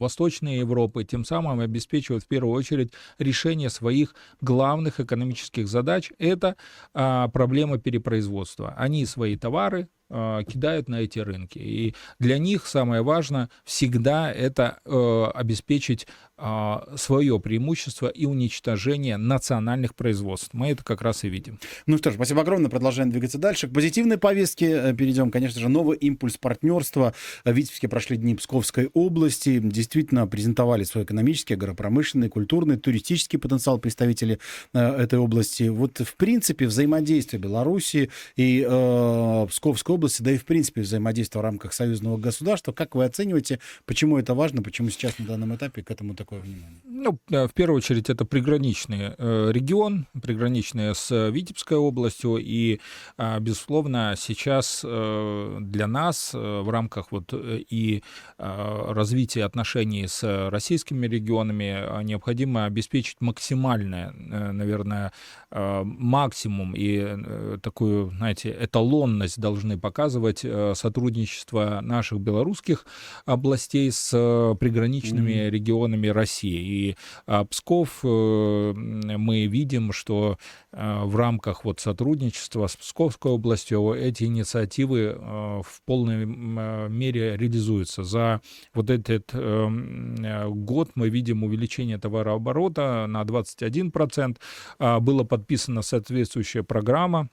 Восточной 0.00 0.58
Европы, 0.58 1.04
тем 1.04 1.24
самым 1.24 1.60
обеспечивают 1.60 2.24
в 2.24 2.28
первую 2.28 2.54
очередь 2.54 2.92
решение 3.18 3.70
своих 3.70 4.14
главных 4.40 5.00
экономических 5.00 5.68
задач. 5.68 6.10
Это 6.18 6.56
а, 6.94 7.28
проблема 7.28 7.78
перепроизводства. 7.78 8.74
Они 8.76 9.06
свои 9.06 9.36
товары 9.36 9.88
кидают 10.10 10.88
на 10.88 11.00
эти 11.00 11.18
рынки. 11.18 11.58
И 11.58 11.94
для 12.18 12.38
них 12.38 12.66
самое 12.66 13.02
важное 13.02 13.48
всегда 13.64 14.32
это 14.32 14.78
э, 14.84 15.24
обеспечить 15.34 16.06
а, 16.42 16.88
свое 16.96 17.38
преимущество 17.38 18.08
и 18.08 18.24
уничтожение 18.24 19.18
национальных 19.18 19.94
производств. 19.94 20.48
Мы 20.54 20.70
это 20.70 20.82
как 20.82 21.02
раз 21.02 21.22
и 21.24 21.28
видим. 21.28 21.58
Ну 21.84 21.98
что 21.98 22.10
ж, 22.10 22.14
спасибо 22.14 22.40
огромное. 22.40 22.70
Продолжаем 22.70 23.10
двигаться 23.10 23.36
дальше. 23.36 23.68
К 23.68 23.74
позитивной 23.74 24.16
повестке 24.16 24.70
э, 24.70 24.94
перейдем. 24.94 25.30
Конечно 25.30 25.60
же, 25.60 25.68
новый 25.68 25.98
импульс 25.98 26.38
партнерства. 26.38 27.12
В 27.44 27.52
Витебске 27.52 27.88
прошли 27.88 28.16
дни 28.16 28.34
Псковской 28.36 28.88
области. 28.94 29.58
Действительно 29.58 30.26
презентовали 30.26 30.84
свой 30.84 31.04
экономический, 31.04 31.54
агропромышленный, 31.54 32.30
культурный, 32.30 32.78
туристический 32.78 33.38
потенциал 33.38 33.76
представители 33.76 34.38
э, 34.72 34.78
этой 34.78 35.18
области. 35.18 35.64
Вот, 35.64 35.98
в 35.98 36.16
принципе, 36.16 36.66
взаимодействие 36.66 37.38
Беларуси 37.38 38.10
и 38.36 38.66
э, 38.66 39.46
Псковской 39.46 39.94
области, 39.94 39.99
да 40.22 40.30
и, 40.32 40.38
в 40.38 40.44
принципе, 40.46 40.80
взаимодействие 40.80 41.40
в 41.40 41.44
рамках 41.44 41.74
союзного 41.74 42.16
государства. 42.16 42.72
Как 42.72 42.94
вы 42.94 43.04
оцениваете, 43.04 43.60
почему 43.84 44.16
это 44.16 44.34
важно, 44.34 44.62
почему 44.62 44.88
сейчас 44.88 45.18
на 45.18 45.26
данном 45.26 45.54
этапе 45.54 45.82
к 45.82 45.90
этому 45.90 46.14
так 46.14 46.30
такое 46.30 46.40
внимание? 46.40 46.80
Ну, 46.84 47.18
э, 47.30 47.46
в 47.46 47.52
первую 47.52 47.78
очередь, 47.78 48.10
это 48.10 48.24
приграничный 48.24 49.14
э, 49.18 49.50
регион, 49.52 50.06
приграничный 50.22 50.94
с 50.94 51.30
Витебской 51.30 51.76
областью, 51.76 52.36
и, 52.36 52.80
э, 53.18 53.40
безусловно, 53.40 54.14
сейчас 54.16 54.82
э, 54.84 55.58
для 55.60 55.86
нас 55.86 56.32
э, 56.34 56.38
в 56.38 56.70
рамках 56.70 57.12
вот 57.12 57.32
э, 57.32 57.62
и 57.68 58.02
э, 58.38 58.92
развития 58.92 59.44
отношений 59.44 60.06
с 60.06 60.48
российскими 60.50 61.06
регионами 61.06 62.00
э, 62.00 62.02
необходимо 62.02 62.64
обеспечить 62.64 63.20
максимальное, 63.20 64.12
э, 64.12 64.52
наверное, 64.52 65.12
э, 65.50 65.82
максимум 65.84 66.74
и 66.74 66.98
э, 66.98 67.58
такую, 67.62 68.10
знаете, 68.10 68.56
эталонность 68.60 69.40
должны 69.40 69.78
показывать 69.90 70.44
э, 70.44 70.74
сотрудничество 70.76 71.80
наших 71.82 72.20
белорусских 72.20 72.86
областей 73.26 73.90
с 73.90 74.12
э, 74.14 74.54
приграничными 74.54 75.32
mm-hmm. 75.32 75.50
регионами 75.50 76.06
России. 76.06 76.60
И 76.60 76.96
а, 77.26 77.44
Псков, 77.44 77.98
э, 78.04 78.72
мы 78.72 79.46
видим, 79.46 79.92
что 79.92 80.38
в 80.72 81.16
рамках 81.16 81.64
вот 81.64 81.80
сотрудничества 81.80 82.68
с 82.68 82.76
Псковской 82.76 83.32
областью 83.32 83.92
эти 83.92 84.22
инициативы 84.22 85.18
в 85.18 85.82
полной 85.84 86.24
мере 86.24 87.36
реализуются. 87.36 88.04
За 88.04 88.40
вот 88.72 88.88
этот 88.88 89.34
год 89.34 90.90
мы 90.94 91.08
видим 91.08 91.42
увеличение 91.42 91.98
товарооборота 91.98 93.06
на 93.08 93.22
21%. 93.22 94.36
А, 94.78 95.00
была 95.00 95.24
подписана 95.24 95.82
соответствующая 95.82 96.62
программа 96.62 97.28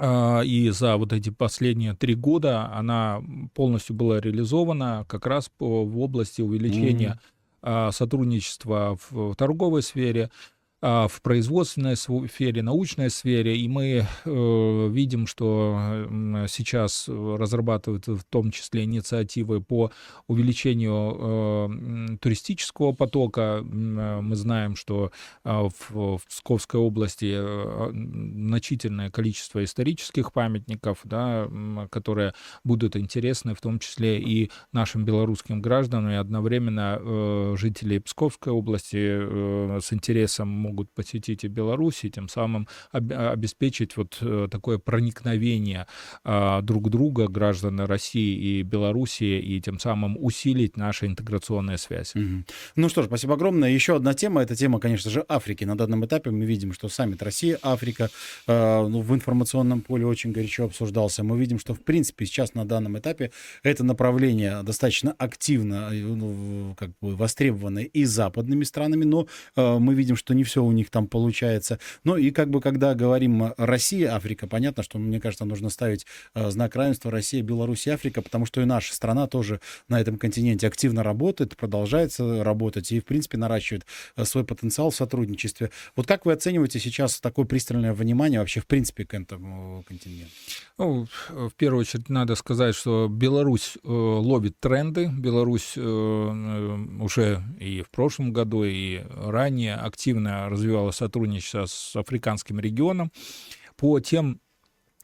и 0.00 0.70
за 0.72 0.96
вот 0.96 1.12
эти 1.12 1.30
последние 1.30 1.94
три 1.94 2.16
года 2.16 2.68
она 2.72 3.22
полностью 3.54 3.94
была 3.94 4.20
реализована 4.20 5.04
как 5.08 5.26
раз 5.26 5.48
по, 5.56 5.84
в 5.84 6.00
области 6.00 6.42
увеличения 6.42 7.18
mm-hmm 7.20 7.34
а, 7.66 7.92
сотрудничества 7.92 8.98
в 9.08 9.34
торговой 9.36 9.82
сфере, 9.82 10.24
а, 10.24 10.28
в 10.84 11.22
производственной 11.22 11.96
сфере, 11.96 12.62
научной 12.62 13.08
сфере, 13.08 13.56
и 13.56 13.66
мы 13.68 14.04
э, 14.26 14.88
видим, 14.90 15.26
что 15.26 16.06
сейчас 16.46 17.08
разрабатывают 17.08 18.06
в 18.06 18.22
том 18.24 18.50
числе 18.50 18.84
инициативы 18.84 19.62
по 19.62 19.92
увеличению 20.26 21.16
э, 22.12 22.16
туристического 22.20 22.92
потока. 22.92 23.62
Мы 23.64 24.36
знаем, 24.36 24.76
что 24.76 25.10
а, 25.42 25.70
в 25.88 26.20
Псковской 26.28 26.78
области 26.78 27.32
э, 27.34 27.90
значительное 27.94 29.10
количество 29.10 29.64
исторических 29.64 30.34
памятников, 30.34 30.98
да, 31.04 31.48
которые 31.90 32.34
будут 32.62 32.94
интересны 32.96 33.54
в 33.54 33.60
том 33.62 33.78
числе 33.78 34.20
и 34.20 34.50
нашим 34.72 35.06
белорусским 35.06 35.62
гражданам, 35.62 36.10
и 36.10 36.14
одновременно 36.14 37.56
жители 37.56 38.00
Псковской 38.00 38.52
области 38.52 39.80
с 39.80 39.90
интересом 39.90 40.48
могут 40.48 40.73
посетить 40.82 41.44
и 41.44 41.48
Беларусь, 41.48 42.04
и 42.04 42.10
тем 42.10 42.28
самым 42.28 42.68
обеспечить 42.92 43.96
вот 43.96 44.18
э, 44.20 44.48
такое 44.50 44.78
проникновение 44.78 45.86
а, 46.24 46.60
друг 46.62 46.90
друга 46.90 47.28
граждан 47.28 47.80
России 47.80 48.58
и 48.58 48.62
Белоруссии, 48.62 49.40
и 49.40 49.60
тем 49.60 49.78
самым 49.78 50.16
усилить 50.20 50.76
наши 50.76 51.06
интеграционные 51.06 51.78
связи. 51.78 52.16
Угу. 52.16 52.44
Ну 52.76 52.88
что 52.88 53.02
ж, 53.02 53.06
спасибо 53.06 53.34
огромное. 53.34 53.70
Еще 53.70 53.96
одна 53.96 54.14
тема, 54.14 54.42
это 54.42 54.56
тема, 54.56 54.80
конечно 54.80 55.10
же, 55.10 55.24
Африки. 55.28 55.64
На 55.64 55.76
данном 55.76 56.04
этапе 56.04 56.30
мы 56.30 56.44
видим, 56.44 56.72
что 56.72 56.88
саммит 56.88 57.22
Россия-Африка 57.22 58.10
э, 58.46 58.86
ну, 58.88 59.00
в 59.00 59.14
информационном 59.14 59.80
поле 59.80 60.06
очень 60.06 60.32
горячо 60.32 60.64
обсуждался. 60.64 61.24
Мы 61.24 61.38
видим, 61.38 61.58
что, 61.58 61.74
в 61.74 61.80
принципе, 61.80 62.26
сейчас 62.26 62.54
на 62.54 62.64
данном 62.64 62.98
этапе 62.98 63.30
это 63.62 63.84
направление 63.84 64.62
достаточно 64.62 65.14
активно 65.18 65.90
э, 65.92 66.00
ну, 66.00 66.74
как 66.78 66.90
бы 67.00 67.16
востребовано 67.16 67.80
и 67.80 68.04
западными 68.04 68.64
странами, 68.64 69.04
но 69.04 69.26
э, 69.56 69.78
мы 69.78 69.94
видим, 69.94 70.16
что 70.16 70.34
не 70.34 70.44
все 70.44 70.53
у 70.62 70.72
них 70.72 70.90
там 70.90 71.06
получается. 71.06 71.78
Ну 72.04 72.16
и 72.16 72.30
как 72.30 72.50
бы, 72.50 72.60
когда 72.60 72.94
говорим 72.94 73.52
Россия, 73.56 74.14
Африка, 74.14 74.46
понятно, 74.46 74.82
что, 74.82 74.98
мне 74.98 75.20
кажется, 75.20 75.44
нужно 75.44 75.70
ставить 75.70 76.06
э, 76.34 76.50
знак 76.50 76.76
равенства 76.76 77.10
Россия, 77.10 77.42
Беларусь 77.42 77.88
Африка, 77.88 78.22
потому 78.22 78.46
что 78.46 78.60
и 78.60 78.64
наша 78.64 78.94
страна 78.94 79.26
тоже 79.26 79.60
на 79.88 80.00
этом 80.00 80.18
континенте 80.18 80.66
активно 80.66 81.02
работает, 81.02 81.56
продолжается 81.56 82.42
работать 82.44 82.90
и, 82.92 83.00
в 83.00 83.04
принципе, 83.04 83.38
наращивает 83.38 83.86
э, 84.16 84.24
свой 84.24 84.44
потенциал 84.44 84.90
в 84.90 84.96
сотрудничестве. 84.96 85.70
Вот 85.96 86.06
как 86.06 86.26
вы 86.26 86.32
оцениваете 86.32 86.78
сейчас 86.78 87.20
такое 87.20 87.44
пристальное 87.44 87.92
внимание 87.92 88.40
вообще, 88.40 88.60
в 88.60 88.66
принципе, 88.66 89.04
к 89.04 89.14
этому 89.14 89.84
континенту? 89.88 90.32
Ну, 90.78 91.06
в 91.30 91.52
первую 91.56 91.82
очередь 91.82 92.08
надо 92.08 92.34
сказать, 92.34 92.74
что 92.74 93.08
Беларусь 93.08 93.76
э, 93.82 93.88
ловит 93.88 94.58
тренды. 94.58 95.06
Беларусь 95.06 95.74
э, 95.76 95.80
э 95.80 96.74
уже 97.00 97.42
и 97.60 97.82
в 97.82 97.90
прошлом 97.90 98.32
году, 98.32 98.64
и 98.64 99.02
ранее 99.14 99.74
активно 99.74 100.43
развивала 100.48 100.90
сотрудничество 100.90 101.66
с 101.66 101.96
африканским 101.96 102.60
регионом. 102.60 103.12
По 103.76 103.98
тем 104.00 104.40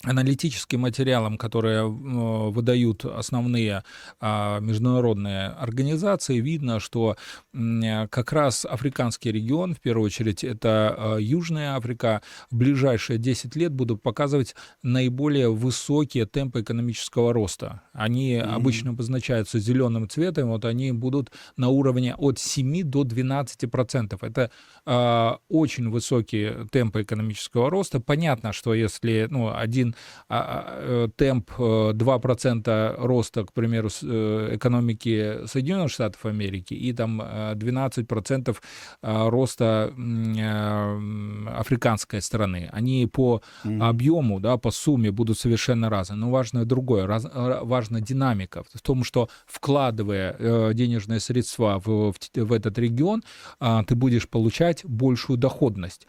аналитическим 0.02 0.80
материалам, 0.80 1.36
которые 1.36 1.80
э, 1.80 1.84
выдают 1.84 3.04
основные 3.04 3.84
а, 4.18 4.58
международные 4.60 5.48
организации, 5.48 6.40
видно, 6.40 6.80
что 6.80 7.16
как 7.52 8.32
раз 8.32 8.64
африканский 8.64 9.30
регион, 9.30 9.74
в 9.74 9.80
первую 9.80 10.06
очередь, 10.06 10.42
это 10.42 10.94
а, 10.96 11.16
Южная 11.18 11.76
Африка, 11.76 12.22
в 12.50 12.56
ближайшие 12.56 13.18
10 13.18 13.54
лет 13.56 13.72
будут 13.72 14.02
показывать 14.02 14.54
наиболее 14.82 15.52
высокие 15.52 16.24
темпы 16.24 16.62
экономического 16.62 17.34
роста. 17.34 17.82
Они 17.92 18.36
mm-hmm. 18.36 18.54
обычно 18.54 18.90
обозначаются 18.90 19.58
зеленым 19.58 20.08
цветом, 20.08 20.48
вот 20.48 20.64
они 20.64 20.92
будут 20.92 21.30
на 21.56 21.68
уровне 21.68 22.14
от 22.16 22.38
7 22.38 22.84
до 22.84 23.04
12 23.04 23.70
процентов. 23.70 24.22
Это 24.22 24.50
э, 24.86 25.30
очень 25.50 25.90
высокие 25.90 26.66
темпы 26.70 27.02
экономического 27.02 27.68
роста. 27.68 28.00
Понятно, 28.00 28.54
что 28.54 28.72
если 28.72 29.26
ну, 29.30 29.54
один 29.54 29.89
а, 30.29 30.40
а, 30.40 31.07
э, 31.07 31.09
темп 31.16 31.50
2% 31.59 32.62
э, 32.66 32.94
роста, 32.98 33.44
к 33.44 33.53
примеру, 33.53 33.88
э, 34.03 34.50
экономики 34.57 35.46
Соединенных 35.46 35.90
Штатов 35.90 36.24
Америки 36.26 36.74
и 36.74 36.92
там 36.92 37.20
12% 37.20 38.57
роста 39.03 39.92
африканской 41.59 42.22
страны. 42.22 42.68
Они 42.72 43.07
по 43.07 43.42
объему, 43.64 44.40
да, 44.40 44.57
по 44.57 44.70
сумме 44.70 45.11
будут 45.11 45.38
совершенно 45.38 45.90
разные. 45.90 46.18
Но 46.18 46.31
важно 46.31 46.64
другое, 46.64 47.07
раз, 47.07 47.26
важна 47.35 48.00
динамика 48.00 48.62
в 48.72 48.81
том, 48.83 49.05
что 49.05 49.29
вкладывая 49.46 50.72
денежные 50.74 51.20
средства 51.20 51.81
в, 51.85 52.12
в, 52.12 52.16
в 52.35 52.53
этот 52.53 52.79
регион, 52.79 53.22
ты 53.87 53.94
будешь 53.94 54.29
получать 54.29 54.85
большую 54.85 55.37
доходность. 55.37 56.07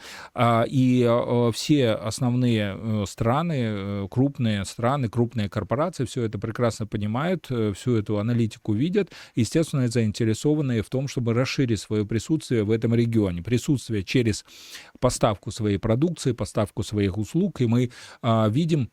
И 0.67 1.51
все 1.53 1.91
основные 1.91 3.05
страны 3.07 3.70
Э, 3.73 4.07
крупные 4.09 4.65
страны, 4.65 5.07
крупные 5.09 5.49
корпорации 5.49 6.05
все 6.05 6.23
это 6.23 6.37
прекрасно 6.37 6.87
понимают, 6.87 7.47
э, 7.49 7.73
всю 7.73 7.95
эту 7.95 8.19
аналитику 8.19 8.73
видят, 8.73 9.11
естественно, 9.35 9.87
заинтересованные 9.87 10.81
в 10.81 10.89
том, 10.89 11.07
чтобы 11.07 11.33
расширить 11.33 11.79
свое 11.79 12.05
присутствие 12.05 12.63
в 12.63 12.71
этом 12.71 12.93
регионе. 12.93 13.41
Присутствие 13.41 14.03
через 14.03 14.45
поставку 14.99 15.51
своей 15.51 15.77
продукции, 15.77 16.33
поставку 16.33 16.83
своих 16.83 17.17
услуг, 17.17 17.61
и 17.61 17.65
мы 17.65 17.91
а, 18.21 18.49
видим 18.49 18.89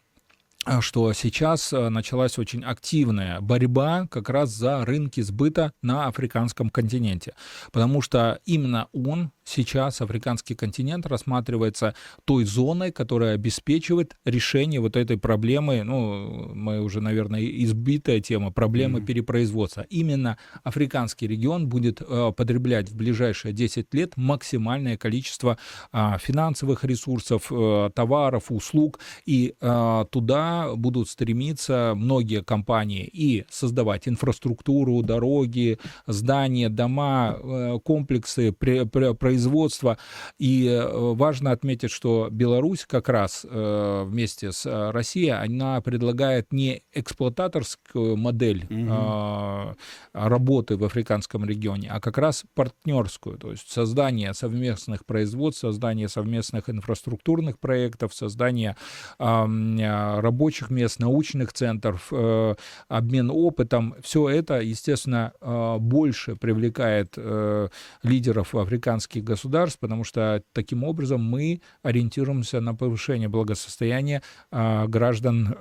а, 0.64 0.80
что 0.80 1.12
сейчас 1.12 1.72
э, 1.72 1.88
началась 1.88 2.38
очень 2.38 2.62
активная 2.62 3.40
борьба 3.40 4.06
как 4.10 4.28
раз 4.28 4.50
за 4.50 4.84
рынки 4.84 5.20
сбыта 5.22 5.72
на 5.82 6.06
африканском 6.08 6.68
континенте, 6.68 7.34
потому 7.72 8.02
что 8.02 8.40
именно 8.44 8.88
он 8.92 9.30
сейчас 9.48 10.00
африканский 10.00 10.54
континент 10.54 11.06
рассматривается 11.06 11.94
той 12.24 12.44
зоной, 12.44 12.92
которая 12.92 13.34
обеспечивает 13.34 14.16
решение 14.24 14.80
вот 14.80 14.96
этой 14.96 15.18
проблемы, 15.18 15.82
ну, 15.82 16.52
мы 16.54 16.80
уже, 16.80 17.00
наверное, 17.00 17.44
избитая 17.44 18.20
тема, 18.20 18.50
проблемы 18.50 19.00
mm-hmm. 19.00 19.06
перепроизводства. 19.06 19.86
Именно 19.88 20.38
африканский 20.62 21.26
регион 21.26 21.68
будет 21.68 22.00
э, 22.00 22.32
потреблять 22.36 22.90
в 22.90 22.96
ближайшие 22.96 23.52
10 23.52 23.92
лет 23.94 24.16
максимальное 24.16 24.96
количество 24.96 25.58
э, 25.92 26.16
финансовых 26.20 26.84
ресурсов, 26.84 27.50
э, 27.50 27.90
товаров, 27.94 28.50
услуг, 28.50 29.00
и 29.24 29.54
э, 29.60 30.04
туда 30.10 30.74
будут 30.74 31.08
стремиться 31.08 31.94
многие 31.96 32.42
компании 32.42 33.08
и 33.10 33.44
создавать 33.50 34.08
инфраструктуру, 34.08 35.02
дороги, 35.02 35.78
здания, 36.06 36.68
дома, 36.68 37.36
э, 37.40 37.78
комплексы, 37.82 38.52
при, 38.52 38.84
при, 38.84 39.14
производства. 39.38 39.98
И 40.38 40.82
важно 40.92 41.52
отметить, 41.52 41.90
что 41.90 42.28
Беларусь 42.30 42.84
как 42.86 43.08
раз 43.08 43.46
вместе 43.48 44.52
с 44.52 44.90
Россией, 44.92 45.30
она 45.30 45.80
предлагает 45.80 46.52
не 46.52 46.82
эксплуататорскую 46.92 48.16
модель 48.16 48.66
угу. 48.70 49.76
работы 50.12 50.76
в 50.76 50.84
африканском 50.84 51.44
регионе, 51.44 51.90
а 51.90 52.00
как 52.00 52.18
раз 52.18 52.44
партнерскую, 52.54 53.38
то 53.38 53.50
есть 53.50 53.70
создание 53.70 54.34
совместных 54.34 55.06
производств, 55.06 55.60
создание 55.60 56.08
совместных 56.08 56.68
инфраструктурных 56.68 57.58
проектов, 57.58 58.14
создание 58.14 58.76
рабочих 59.18 60.70
мест, 60.70 60.98
научных 60.98 61.52
центров, 61.52 62.08
э, 62.12 62.54
обмен 62.88 63.30
опытом. 63.30 63.94
Все 64.02 64.28
это, 64.28 64.60
естественно, 64.60 65.32
э, 65.40 65.76
больше 65.78 66.36
привлекает 66.36 67.14
э, 67.16 67.68
лидеров 68.02 68.54
африканских 68.54 69.24
государств, 69.28 69.78
потому 69.78 70.04
что 70.04 70.42
таким 70.52 70.82
образом 70.84 71.22
мы 71.22 71.60
ориентируемся 71.82 72.60
на 72.60 72.74
повышение 72.74 73.28
благосостояния 73.28 74.22
граждан 74.50 75.54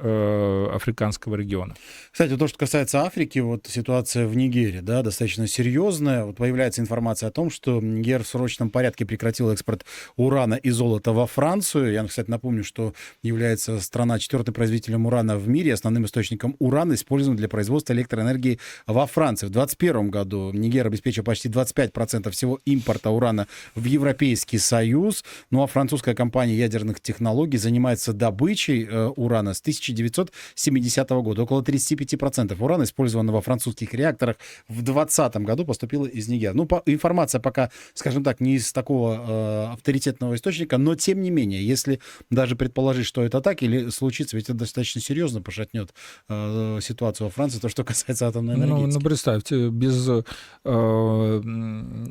африканского 0.74 1.36
региона. 1.36 1.76
Кстати, 2.12 2.36
то, 2.38 2.48
что 2.48 2.58
касается 2.58 3.02
Африки, 3.04 3.40
вот 3.40 3.68
ситуация 3.68 4.28
в 4.28 4.36
Нигере, 4.36 4.82
да, 4.82 5.04
достаточно 5.04 5.48
серьезная. 5.48 6.24
Вот 6.24 6.38
появляется 6.38 6.82
информация 6.82 7.30
о 7.30 7.32
том, 7.32 7.50
что 7.50 7.82
Нигер 7.82 8.24
в 8.24 8.28
срочном 8.28 8.70
порядке 8.70 9.06
прекратил 9.06 9.52
экспорт 9.52 9.86
урана 10.16 10.56
и 10.56 10.70
золота 10.70 11.12
во 11.12 11.28
Францию. 11.28 11.92
Я, 11.92 12.04
кстати, 12.06 12.30
напомню, 12.30 12.64
что 12.64 12.94
является 13.22 13.80
страна 13.82 14.20
четвертым 14.20 14.54
производителем 14.54 15.06
урана 15.06 15.38
в 15.38 15.48
мире, 15.48 15.74
основным 15.74 16.06
источником 16.06 16.56
урана, 16.60 16.94
используемым 16.94 17.38
для 17.38 17.48
производства 17.48 17.94
электроэнергии 17.94 18.60
во 18.86 19.06
Франции. 19.06 19.48
В 19.48 19.52
2021 19.52 20.10
году 20.10 20.52
Нигер 20.54 20.88
обеспечил 20.88 21.24
почти 21.24 21.50
25% 21.50 22.30
всего 22.32 22.60
импорта 22.66 23.10
урана 23.10 23.48
в 23.76 23.86
Европейский 23.86 24.58
Союз. 24.58 25.24
Ну 25.52 25.64
а 25.64 25.68
французская 25.68 26.16
компания 26.16 26.56
ядерных 26.56 27.00
технологий 27.00 27.58
занимается 27.58 28.14
добычей 28.14 28.86
э, 28.86 29.08
урана 29.16 29.54
с 29.54 29.62
1970 29.62 31.10
года. 31.10 31.44
Около 31.44 31.62
35% 31.62 32.56
урана, 32.60 32.84
использованного 32.84 33.38
во 33.38 33.42
французских 33.42 33.94
реакторах, 33.94 34.38
в 34.68 34.82
2020 34.82 35.36
году 35.38 35.66
поступило 35.66 36.06
из 36.06 36.28
Нигера. 36.28 36.54
Ну, 36.54 36.66
по, 36.66 36.82
информация 36.86 37.40
пока, 37.40 37.72
скажем 37.94 38.24
так, 38.24 38.40
не 38.40 38.56
из 38.56 38.72
такого 38.74 39.68
э, 39.70 39.74
авторитетного 39.74 40.36
источника, 40.36 40.78
но 40.78 40.96
тем 40.96 41.22
не 41.22 41.30
менее, 41.30 41.66
если 41.66 42.00
даже 42.30 42.56
предположить, 42.56 43.06
что 43.06 43.24
это 43.24 43.42
так 43.42 43.64
или 43.64 43.90
случится, 43.90 44.36
ведь 44.36 44.46
это 44.46 44.56
достаточно 44.56 45.02
серьезно 45.02 45.42
пошатнет 45.42 45.94
э, 46.30 46.80
ситуацию 46.82 47.28
во 47.28 47.32
Франции, 47.32 47.60
то, 47.60 47.70
что 47.70 47.84
касается 47.84 48.28
атомной 48.28 48.56
энергетики. 48.56 48.88
Ну, 48.88 48.94
ну 48.94 49.02
представьте, 49.02 49.70
без 49.70 50.08
э, 50.10 50.24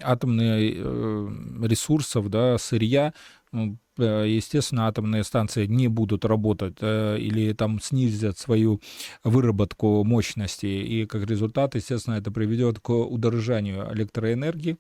атомных 0.03 0.73
э, 0.77 1.26
ресурсов, 1.63 2.29
да, 2.29 2.59
сырья, 2.59 3.13
естественно, 3.99 4.89
атомные 4.89 5.25
станции 5.25 5.67
не 5.67 5.89
будут 5.89 6.25
работать 6.25 6.77
э, 6.81 7.19
или 7.19 7.53
там 7.53 7.81
снизят 7.81 8.39
свою 8.39 8.81
выработку 9.25 10.05
мощности, 10.05 10.67
и 10.67 11.07
как 11.07 11.27
результат, 11.27 11.75
естественно, 11.75 12.15
это 12.17 12.31
приведет 12.31 12.79
к 12.81 12.91
удорожанию 12.91 13.89
электроэнергии. 13.93 14.77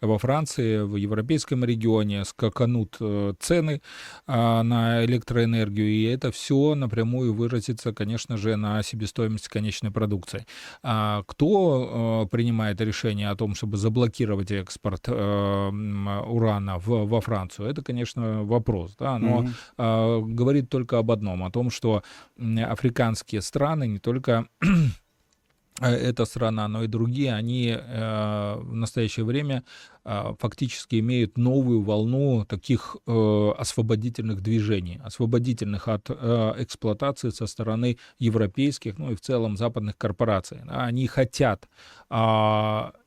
Во 0.00 0.18
Франции, 0.18 0.80
в 0.80 0.96
европейском 0.96 1.64
регионе 1.64 2.24
скаканут 2.24 2.96
э, 3.00 3.34
цены 3.38 3.82
на 4.26 5.04
электроэнергию, 5.04 5.88
и 5.88 6.04
это 6.04 6.30
все 6.32 6.74
напрямую 6.74 7.34
выразится, 7.34 7.92
конечно 7.92 8.36
же, 8.36 8.56
на 8.56 8.82
себестоимости 8.82 9.48
конечной 9.48 9.90
продукции. 9.90 10.46
А 10.82 11.22
кто 11.26 12.26
принимает 12.30 12.80
решение 12.80 13.28
о 13.28 13.36
том, 13.36 13.54
чтобы 13.54 13.76
заблокировать 13.76 14.50
экспорт 14.50 15.08
урана 15.08 16.78
во 16.78 17.20
Францию? 17.20 17.68
Это, 17.68 17.82
конечно, 17.82 18.13
вопрос, 18.14 18.94
да, 18.98 19.18
но 19.18 19.42
mm-hmm. 19.42 19.50
э, 19.78 20.34
говорит 20.34 20.68
только 20.68 20.98
об 20.98 21.10
одном, 21.10 21.42
о 21.44 21.50
том, 21.50 21.70
что 21.70 22.02
африканские 22.38 23.42
страны 23.42 23.86
не 23.86 23.98
только 23.98 24.46
э, 25.80 25.86
эта 25.86 26.24
страна, 26.24 26.68
но 26.68 26.84
и 26.84 26.86
другие, 26.86 27.34
они 27.34 27.76
э, 27.76 28.56
в 28.58 28.74
настоящее 28.74 29.24
время 29.24 29.64
э, 30.04 30.34
фактически 30.38 31.00
имеют 31.00 31.38
новую 31.38 31.82
волну 31.82 32.44
таких 32.44 32.96
э, 33.06 33.50
освободительных 33.58 34.40
движений, 34.40 35.00
освободительных 35.04 35.88
от 35.88 36.08
э, 36.08 36.54
эксплуатации 36.58 37.30
со 37.30 37.46
стороны 37.46 37.98
европейских, 38.18 38.98
ну 38.98 39.12
и 39.12 39.14
в 39.14 39.20
целом 39.20 39.56
западных 39.56 39.98
корпораций. 39.98 40.60
Они 40.68 41.06
хотят 41.06 41.68
э, 42.10 42.14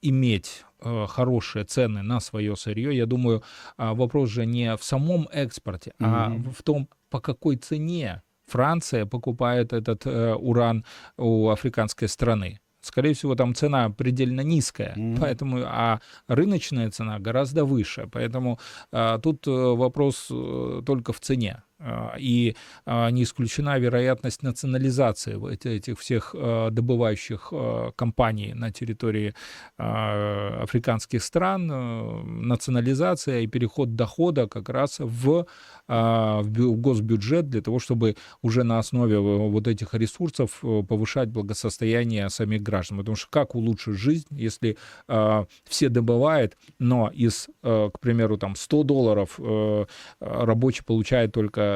иметь 0.01 0.65
хорошие 0.79 1.65
цены 1.65 2.01
на 2.01 2.19
свое 2.19 2.55
сырье, 2.55 2.95
я 2.95 3.05
думаю, 3.05 3.43
а, 3.77 3.93
вопрос 3.93 4.29
же 4.29 4.45
не 4.45 4.75
в 4.75 4.83
самом 4.83 5.27
экспорте, 5.31 5.93
mm-hmm. 5.99 6.05
а 6.05 6.51
в 6.51 6.63
том, 6.63 6.87
по 7.09 7.19
какой 7.19 7.55
цене 7.55 8.21
Франция 8.47 9.05
покупает 9.05 9.73
этот 9.73 10.05
э, 10.05 10.33
уран 10.33 10.85
у 11.17 11.49
африканской 11.49 12.07
страны. 12.07 12.59
Скорее 12.81 13.13
всего, 13.13 13.35
там 13.35 13.53
цена 13.53 13.89
предельно 13.89 14.41
низкая, 14.41 14.93
mm-hmm. 14.95 15.17
поэтому, 15.19 15.63
а 15.65 15.99
рыночная 16.27 16.89
цена 16.91 17.19
гораздо 17.19 17.65
выше. 17.65 18.07
Поэтому 18.11 18.59
а, 18.91 19.19
тут 19.19 19.47
э, 19.47 19.51
вопрос 19.51 20.31
только 20.85 21.11
в 21.11 21.19
цене. 21.19 21.63
А, 21.79 22.15
и 22.17 22.55
а, 22.85 23.09
не 23.11 23.23
исключена 23.23 23.77
вероятность 23.77 24.41
национализации 24.43 25.37
этих 25.53 25.99
всех 25.99 26.35
а, 26.37 26.69
добывающих 26.71 27.53
компаний 27.95 28.53
на 28.53 28.71
территории 28.71 29.33
африканских 29.77 31.23
стран, 31.23 31.67
национализация 32.47 33.41
и 33.41 33.47
переход 33.47 33.95
дохода 33.95 34.47
как 34.47 34.69
раз 34.69 34.97
в, 34.99 35.45
госбюджет 35.87 37.49
для 37.49 37.61
того, 37.61 37.79
чтобы 37.79 38.15
уже 38.41 38.63
на 38.63 38.79
основе 38.79 39.19
вот 39.19 39.67
этих 39.67 39.93
ресурсов 39.93 40.59
э, 40.63 40.83
повышать 40.87 41.29
благосостояние 41.29 42.29
самих 42.29 42.61
граждан. 42.61 42.97
Потому 42.97 43.15
что 43.15 43.27
как 43.29 43.55
улучшить 43.55 43.95
жизнь, 43.95 44.27
если 44.31 44.77
все 45.65 45.89
добывают, 45.89 46.57
но 46.79 47.09
из, 47.13 47.47
э, 47.63 47.89
к 47.93 47.99
примеру, 47.99 48.37
там 48.37 48.55
100 48.55 48.83
долларов 48.83 49.39
э, 49.39 49.85
рабочий 50.19 50.83
получает 50.83 51.31
только 51.31 51.66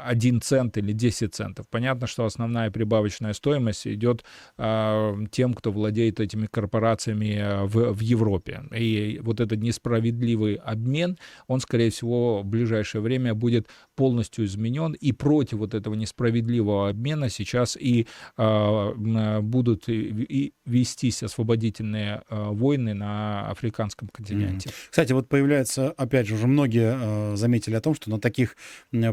1 0.00 0.40
цент 0.40 0.76
или 0.78 0.92
10 0.92 1.34
центов. 1.34 1.66
Понятно, 1.68 2.06
что 2.06 2.24
основная 2.24 2.70
прибавочная 2.70 3.32
стоимость 3.32 3.86
идет 3.86 4.24
э, 4.58 5.16
тем, 5.30 5.54
кто 5.54 5.72
владеет 5.72 6.20
этими 6.20 6.46
корпорациями 6.46 7.38
а, 7.40 7.66
в, 7.66 7.92
в 7.92 8.00
Европе. 8.00 8.62
И 8.76 9.20
вот 9.22 9.40
этот 9.40 9.60
несправедливый 9.60 10.54
обмен, 10.54 11.18
он, 11.46 11.60
скорее 11.60 11.90
всего, 11.90 12.42
в 12.42 12.46
ближайшее 12.46 13.02
время 13.02 13.34
будет 13.34 13.68
полностью 13.96 14.44
изменен. 14.44 14.92
И 14.92 15.12
против 15.12 15.58
вот 15.58 15.74
этого 15.74 15.94
несправедливого 15.94 16.88
обмена 16.88 17.28
сейчас 17.28 17.76
и 17.76 18.06
э, 18.36 19.40
будут 19.40 19.88
и 19.88 20.52
вестись 20.64 21.22
освободительные 21.22 22.22
войны 22.30 22.94
на 22.94 23.48
африканском 23.50 24.08
континенте. 24.08 24.70
Кстати, 24.88 25.12
вот 25.12 25.28
появляется, 25.28 25.90
опять 25.90 26.26
же, 26.26 26.34
уже 26.34 26.46
многие 26.46 27.36
заметили 27.36 27.74
о 27.74 27.80
том, 27.80 27.94
что 27.94 28.10
на 28.10 28.20
таких 28.20 28.56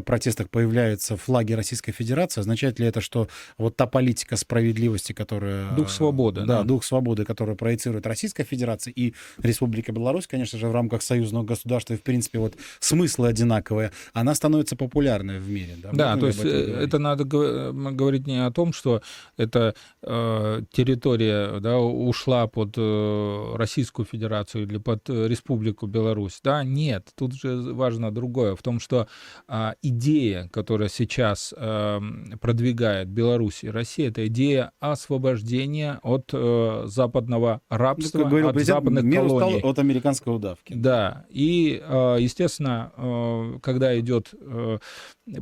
протестах 0.04 0.27
протестах 0.28 0.50
появляются 0.50 1.16
флаги 1.16 1.54
Российской 1.54 1.92
Федерации, 1.92 2.40
означает 2.40 2.78
ли 2.78 2.86
это, 2.86 3.00
что 3.00 3.28
вот 3.56 3.76
та 3.76 3.86
политика 3.86 4.36
справедливости, 4.36 5.14
которая... 5.14 5.70
Дух 5.74 5.88
свободы. 5.88 6.42
Да, 6.42 6.58
да. 6.58 6.62
дух 6.64 6.84
свободы, 6.84 7.24
который 7.24 7.56
проецирует 7.56 8.06
Российская 8.06 8.44
Федерация 8.44 8.92
и 8.92 9.14
Республика 9.42 9.92
Беларусь, 9.92 10.26
конечно 10.26 10.58
же, 10.58 10.68
в 10.68 10.72
рамках 10.72 11.02
союзного 11.02 11.44
государства, 11.44 11.94
и, 11.94 11.96
в 11.96 12.02
принципе, 12.02 12.38
вот 12.38 12.56
смыслы 12.78 13.28
одинаковые, 13.28 13.90
она 14.12 14.34
становится 14.34 14.76
популярной 14.76 15.38
в 15.38 15.48
мире. 15.48 15.76
Да, 15.82 15.92
да 15.92 16.16
то 16.16 16.26
есть 16.26 16.44
э, 16.44 16.78
это 16.82 16.98
надо 16.98 17.24
говорить 17.24 18.26
не 18.26 18.44
о 18.44 18.50
том, 18.50 18.72
что 18.74 19.00
эта 19.38 19.74
э, 20.02 20.62
территория 20.72 21.60
да, 21.60 21.78
ушла 21.78 22.46
под 22.46 22.74
э, 22.76 23.54
Российскую 23.56 24.04
Федерацию 24.04 24.64
или 24.64 24.78
под 24.78 25.08
э, 25.08 25.26
Республику 25.26 25.86
Беларусь. 25.86 26.40
Да, 26.42 26.64
нет, 26.64 27.08
тут 27.14 27.34
же 27.34 27.72
важно 27.72 28.10
другое, 28.10 28.54
в 28.54 28.62
том, 28.62 28.78
что 28.80 29.08
э, 29.48 29.72
идея 29.82 30.17
идея, 30.18 30.48
которая 30.48 30.88
сейчас 30.88 31.54
э, 31.56 32.00
продвигает 32.40 33.08
Беларусь 33.08 33.64
и 33.64 33.70
Россия, 33.70 34.08
это 34.08 34.26
идея 34.26 34.72
освобождения 34.80 36.00
от 36.02 36.30
э, 36.32 36.82
западного 36.86 37.60
рабства, 37.68 38.18
ну, 38.18 38.28
говорил, 38.28 38.48
от 38.48 38.60
западных 38.60 39.04
мир 39.04 39.26
колоний. 39.26 39.60
от 39.60 39.78
американской 39.78 40.34
удавки. 40.34 40.74
Да, 40.74 41.26
и, 41.30 41.80
э, 41.82 42.16
естественно, 42.20 42.92
э, 42.96 43.58
когда 43.62 43.98
идет 43.98 44.34
э, 44.40 44.78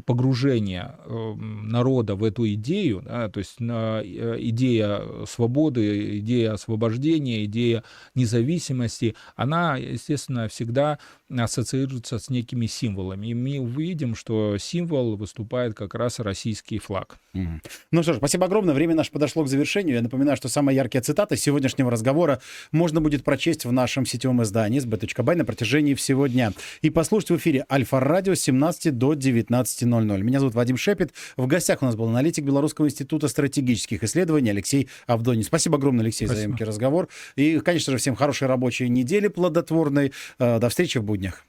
погружение 0.05 0.97
э, 1.05 1.35
народа 1.35 2.15
в 2.15 2.25
эту 2.25 2.47
идею, 2.55 3.03
да, 3.05 3.29
то 3.29 3.39
есть 3.39 3.57
э, 3.61 4.03
идея 4.39 5.03
свободы, 5.27 6.19
идея 6.19 6.53
освобождения, 6.53 7.45
идея 7.45 7.83
независимости, 8.15 9.15
она, 9.37 9.77
естественно, 9.77 10.49
всегда 10.49 10.99
ассоциируется 11.31 12.19
с 12.19 12.31
некими 12.31 12.67
символами. 12.67 13.29
И 13.29 13.35
мы 13.35 13.59
увидим, 13.59 14.15
что 14.15 14.57
символ 14.59 15.17
выступает 15.17 15.75
как 15.75 15.95
раз 15.95 16.19
российский 16.21 16.79
флаг. 16.79 17.19
Мгм. 17.33 17.63
Ну 17.91 18.03
что 18.03 18.15
ж, 18.15 18.17
спасибо 18.19 18.47
огромное. 18.47 18.75
Время 18.75 18.95
наше 18.95 19.11
подошло 19.11 19.45
к 19.45 19.49
завершению. 19.49 19.97
Я 19.97 20.03
напоминаю, 20.03 20.37
что 20.37 20.49
самая 20.49 20.75
яркая 20.77 21.03
цитата 21.03 21.37
сегодняшнего 21.37 21.91
разговора 21.91 22.41
можно 22.73 23.01
будет 23.01 23.25
прочесть 23.25 23.65
в 23.65 23.73
нашем 23.73 24.07
сетевом 24.07 24.43
издании 24.43 24.81
sb.by 24.81 25.35
на 25.35 25.45
протяжении 25.45 25.95
всего 25.95 26.27
дня. 26.27 26.53
И 26.83 26.91
послушать 26.91 27.31
в 27.31 27.37
эфире 27.37 27.67
Альфа-радио 27.71 28.35
с 28.35 28.41
17 28.41 28.97
до 28.97 29.15
19.00. 29.15 30.23
Меня 30.23 30.39
зовут 30.41 30.55
Вадим 30.55 30.77
Шепет. 30.77 31.13
В 31.37 31.47
гостях 31.47 31.83
у 31.83 31.87
нас 31.87 31.97
был 31.97 32.07
аналитик 32.09 32.45
Белорусского 32.45 32.87
института 32.87 33.29
стратегических 33.29 34.03
исследований 34.05 34.51
Алексей 34.51 34.89
Авдонин. 35.07 35.43
Спасибо 35.43 35.77
огромное, 35.77 36.05
Алексей, 36.05 36.27
за 36.27 36.35
Спасибо. 36.35 36.51
емкий 36.51 36.65
разговор. 36.65 37.09
И, 37.37 37.59
конечно 37.61 37.93
же, 37.93 37.99
всем 37.99 38.15
хорошей 38.15 38.47
рабочей 38.49 38.89
недели 38.89 39.29
плодотворной. 39.29 40.13
Э, 40.39 40.59
До 40.59 40.69
встречи 40.69 40.99
в 40.99 41.05
буднях. 41.17 41.47